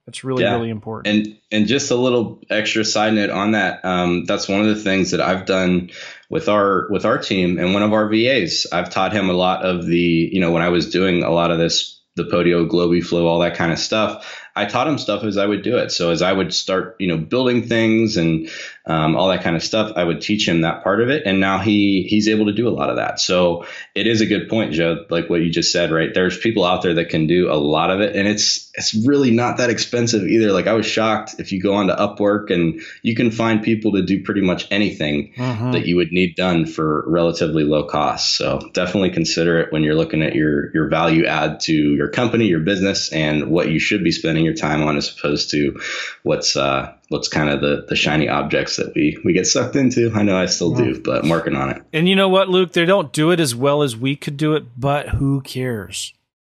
[0.06, 0.56] That's really yeah.
[0.56, 1.16] really important.
[1.16, 3.84] And and just a little extra side note on that.
[3.86, 5.92] Um, that's one of the things that I've done
[6.30, 8.68] with our with our team and one of our VAs.
[8.72, 11.52] I've taught him a lot of the you know when I was doing a lot
[11.52, 14.40] of this the Podio, Globiflow, all that kind of stuff.
[14.56, 15.92] I taught him stuff as I would do it.
[15.92, 18.50] So as I would start, you know, building things and
[18.86, 21.24] um, all that kind of stuff, I would teach him that part of it.
[21.26, 23.20] And now he he's able to do a lot of that.
[23.20, 23.66] So
[23.96, 26.14] it is a good point, Joe, like what you just said, right?
[26.14, 29.32] There's people out there that can do a lot of it, and it's it's really
[29.32, 30.52] not that expensive either.
[30.52, 33.94] Like I was shocked if you go on to Upwork and you can find people
[33.94, 35.72] to do pretty much anything mm-hmm.
[35.72, 38.36] that you would need done for relatively low cost.
[38.36, 42.48] So definitely consider it when you're looking at your your value add to your company,
[42.48, 45.80] your business, and what you should be spending your time on as opposed to
[46.24, 50.12] what's uh, what's kind of the the shiny objects that we we get sucked into.
[50.14, 51.84] I know I still do, but I'm working on it.
[51.94, 52.74] And you know what, Luke?
[52.74, 56.14] They don't do it as well as we could do it, but who cares?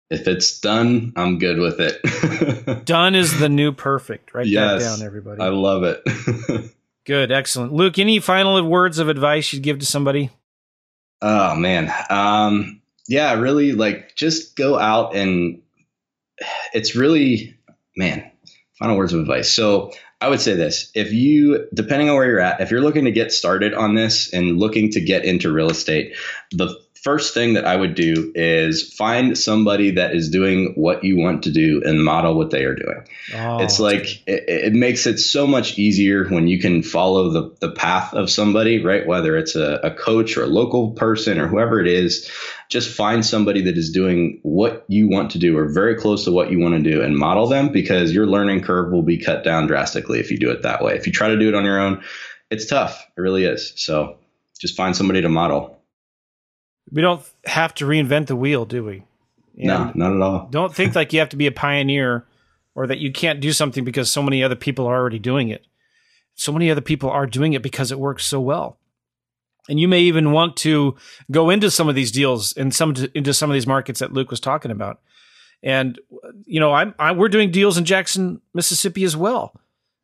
[0.10, 2.86] If it's done, I'm good with it.
[2.86, 4.34] done is the new perfect.
[4.34, 5.42] Write yes, that down, everybody.
[5.42, 6.72] I love it.
[7.06, 7.74] good, excellent.
[7.74, 10.30] Luke, any final words of advice you'd give to somebody?
[11.22, 15.62] Oh man, um, yeah, really like just go out and
[16.74, 17.58] it's really
[17.98, 18.32] man
[18.78, 19.92] final words of advice so
[20.22, 20.92] i would say this.
[20.96, 24.34] If you depending on where you're at if you're looking to get started on this
[24.34, 26.16] and looking to get into real estate
[26.52, 31.18] the first thing that I would do is find somebody that is doing what you
[31.18, 33.08] want to do and model what they are doing.
[33.34, 37.56] Oh, it's like it, it, makes it so much easier when you can follow the,
[37.60, 39.06] the path of somebody, right?
[39.06, 42.32] Whether it's a, a coach or a local person or whoever it is,
[42.70, 46.32] just find somebody that is doing what you want to do or very close to
[46.32, 49.44] what you want to do and model them because your learning curve will be cut
[49.44, 50.96] down drastically if you do it that way.
[50.96, 52.04] If you try to do it on your own,
[52.50, 53.06] it's tough.
[53.16, 53.74] It really is.
[53.76, 54.18] So
[54.60, 55.75] just find somebody to model
[56.92, 59.04] we don't have to reinvent the wheel, do we?
[59.58, 60.48] And no, not at all.
[60.50, 62.26] don't think like you have to be a pioneer
[62.76, 65.66] or that you can't do something because so many other people are already doing it.
[66.36, 68.78] So many other people are doing it because it works so well.
[69.70, 70.96] And you may even want to
[71.32, 74.30] go into some of these deals and some into some of these markets that Luke
[74.30, 75.00] was talking about.
[75.64, 76.00] And
[76.46, 79.60] you know, I'm I, we're doing deals in Jackson, Mississippi as well.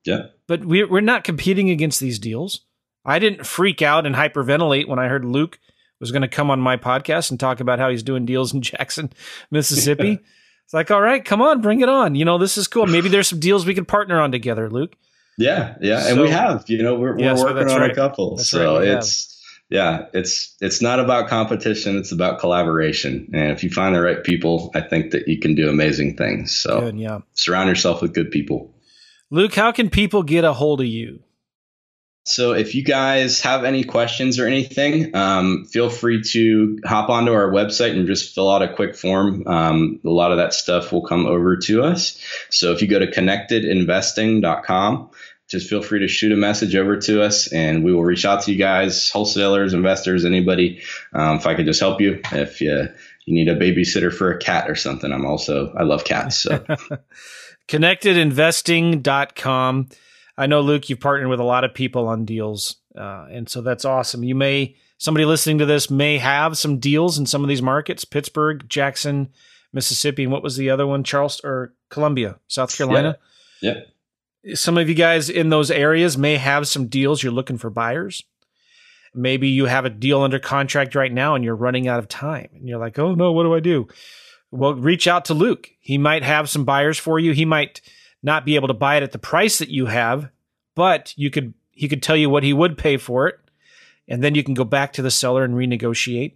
[0.05, 0.27] Yeah.
[0.47, 2.61] But we're we're not competing against these deals.
[3.05, 5.59] I didn't freak out and hyperventilate when I heard Luke
[6.01, 8.61] was going to come on my podcast and talk about how he's doing deals in
[8.61, 9.13] Jackson,
[9.51, 10.19] Mississippi.
[10.65, 12.15] it's like, all right, come on, bring it on.
[12.15, 12.87] You know, this is cool.
[12.87, 14.95] Maybe there's some deals we could partner on together, Luke.
[15.37, 16.69] Yeah, yeah, so, and we have.
[16.69, 17.91] You know, we're, we're yeah, working so on right.
[17.91, 18.35] a couple.
[18.35, 19.31] That's so right, it's
[19.69, 21.97] yeah, it's it's not about competition.
[21.97, 23.29] It's about collaboration.
[23.33, 26.55] And if you find the right people, I think that you can do amazing things.
[26.55, 28.75] So good, yeah, surround yourself with good people.
[29.29, 31.23] Luke, how can people get a hold of you?
[32.23, 37.33] So if you guys have any questions or anything, um, feel free to hop onto
[37.33, 39.47] our website and just fill out a quick form.
[39.47, 42.23] Um, a lot of that stuff will come over to us.
[42.51, 45.09] So if you go to connectedinvesting.com,
[45.49, 48.43] just feel free to shoot a message over to us and we will reach out
[48.43, 50.83] to you guys, wholesalers, investors, anybody.
[51.13, 52.87] Um, if I could just help you, if you,
[53.25, 56.37] you need a babysitter for a cat or something, I'm also, I love cats.
[56.37, 56.59] So
[57.67, 59.87] connectedinvesting.com.
[60.41, 63.61] I know Luke, you've partnered with a lot of people on deals, uh, and so
[63.61, 64.23] that's awesome.
[64.23, 68.05] You may somebody listening to this may have some deals in some of these markets:
[68.05, 69.29] Pittsburgh, Jackson,
[69.71, 71.03] Mississippi, and what was the other one?
[71.03, 73.19] Charleston or Columbia, South Carolina.
[73.61, 73.81] Yeah.
[74.43, 74.55] yeah.
[74.55, 77.21] Some of you guys in those areas may have some deals.
[77.21, 78.23] You're looking for buyers.
[79.13, 82.49] Maybe you have a deal under contract right now and you're running out of time,
[82.55, 83.87] and you're like, "Oh no, what do I do?"
[84.51, 85.69] well, reach out to Luke.
[85.79, 87.31] He might have some buyers for you.
[87.31, 87.81] He might
[88.23, 90.29] not be able to buy it at the price that you have,
[90.75, 93.39] but you could he could tell you what he would pay for it,
[94.07, 96.33] and then you can go back to the seller and renegotiate.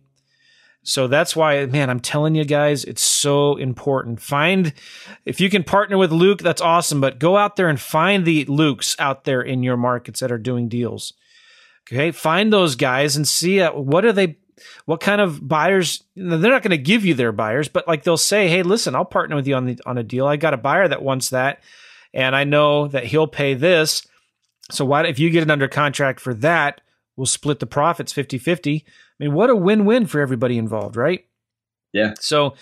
[0.88, 4.22] So that's why, man, I'm telling you guys, it's so important.
[4.22, 4.72] Find,
[5.26, 8.46] if you can partner with Luke, that's awesome, but go out there and find the
[8.46, 11.14] Lukes out there in your markets that are doing deals.
[11.88, 12.12] Okay.
[12.12, 14.38] Find those guys and see uh, what are they,
[14.86, 18.18] what kind of buyers, they're not going to give you their buyers, but like they'll
[18.18, 20.28] say, Hey, listen, I'll partner with you on the, on a deal.
[20.28, 21.62] I got a buyer that wants that.
[22.14, 24.08] And I know that he'll pay this.
[24.72, 26.82] So why, if you get it under contract for that,
[27.16, 28.86] we'll split the profits 50 50
[29.20, 31.26] I mean, what a win-win for everybody involved, right?
[31.94, 32.16] Yeah.
[32.20, 32.56] So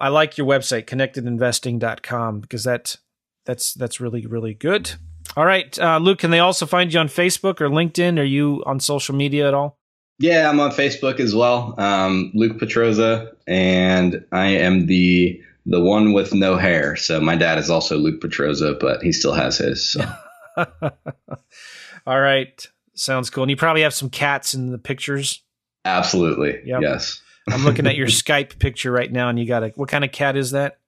[0.00, 2.96] I like your website, connectedinvesting.com, because that
[3.44, 4.92] that's that's really, really good.
[5.36, 5.78] All right.
[5.78, 8.18] Uh, Luke, can they also find you on Facebook or LinkedIn?
[8.18, 9.78] Are you on social media at all?
[10.18, 11.74] Yeah, I'm on Facebook as well.
[11.78, 16.94] Um, Luke Petroza, and I am the the one with no hair.
[16.96, 19.84] So my dad is also Luke Petroza, but he still has his.
[19.92, 20.04] So.
[22.06, 22.66] all right.
[22.94, 23.44] Sounds cool.
[23.44, 25.42] And you probably have some cats in the pictures.
[25.84, 26.60] Absolutely.
[26.64, 26.82] Yep.
[26.82, 27.20] Yes.
[27.50, 30.12] I'm looking at your Skype picture right now, and you got a what kind of
[30.12, 30.78] cat is that?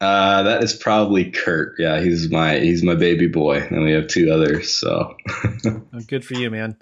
[0.00, 1.74] Uh, that is probably Kurt.
[1.78, 4.74] Yeah, he's my he's my baby boy, and we have two others.
[4.74, 5.16] So
[6.08, 6.76] good for you, man.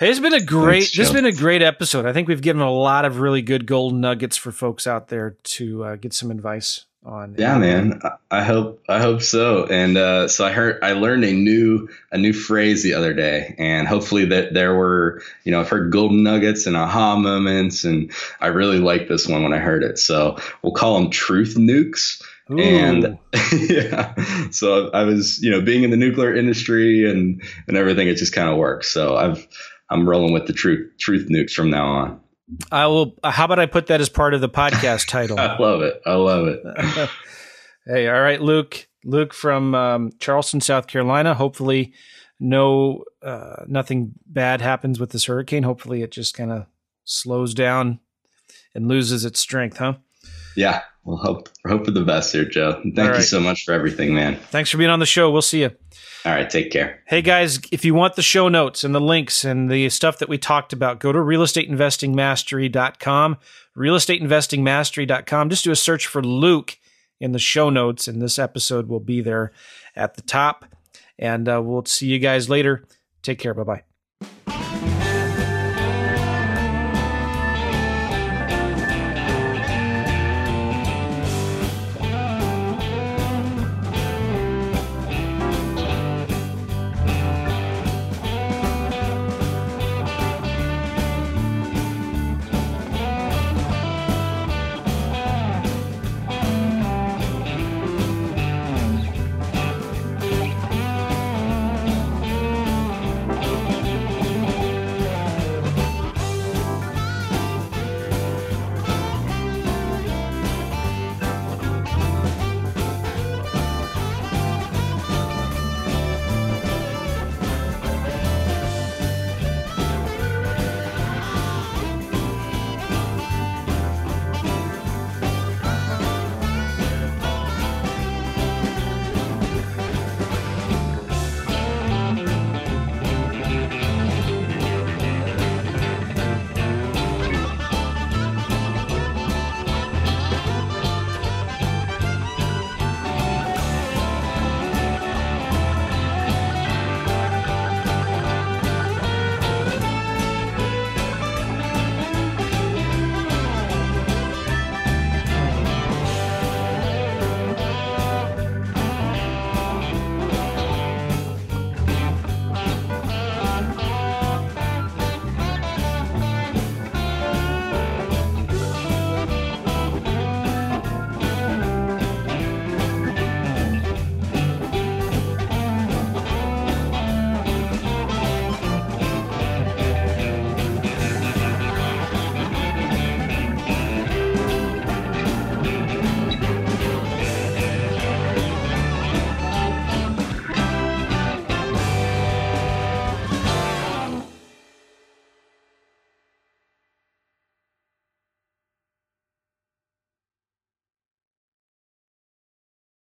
[0.00, 2.06] Hey, it's been a great Thanks, this has been a great episode.
[2.06, 5.36] I think we've given a lot of really good golden nuggets for folks out there
[5.42, 7.34] to uh, get some advice on.
[7.36, 8.00] Yeah, man.
[8.30, 9.66] I hope I hope so.
[9.66, 13.54] And uh, so I heard I learned a new a new phrase the other day,
[13.58, 18.10] and hopefully that there were you know I've heard golden nuggets and aha moments, and
[18.40, 19.98] I really like this one when I heard it.
[19.98, 22.22] So we'll call them truth nukes.
[22.50, 22.58] Ooh.
[22.58, 23.18] And
[23.52, 24.14] yeah,
[24.50, 28.32] so I was, you know, being in the nuclear industry and and everything, it just
[28.32, 28.90] kind of works.
[28.90, 29.46] So I've
[29.90, 32.20] I'm rolling with the truth truth nukes from now on.
[32.70, 33.16] I will.
[33.24, 35.38] How about I put that as part of the podcast title?
[35.40, 36.00] I love it.
[36.06, 37.10] I love it.
[37.86, 38.86] hey, all right, Luke.
[39.04, 41.34] Luke from um, Charleston, South Carolina.
[41.34, 41.94] Hopefully,
[42.38, 45.62] no, uh, nothing bad happens with this hurricane.
[45.62, 46.66] Hopefully, it just kind of
[47.04, 48.00] slows down
[48.74, 49.94] and loses its strength, huh?
[50.56, 50.82] Yeah.
[51.04, 52.80] Well, hope hope for the best here, Joe.
[52.82, 53.16] Thank right.
[53.16, 54.36] you so much for everything, man.
[54.36, 55.30] Thanks for being on the show.
[55.30, 55.70] We'll see you.
[56.24, 57.02] All right, take care.
[57.06, 60.28] Hey guys, if you want the show notes and the links and the stuff that
[60.28, 63.38] we talked about, go to realestateinvestingmastery.com,
[63.76, 65.50] realestateinvestingmastery.com.
[65.50, 66.76] Just do a search for Luke
[67.20, 69.52] in the show notes, and this episode will be there
[69.96, 70.66] at the top.
[71.18, 72.84] And uh, we'll see you guys later.
[73.22, 73.54] Take care.
[73.54, 73.82] Bye
[74.46, 74.59] bye.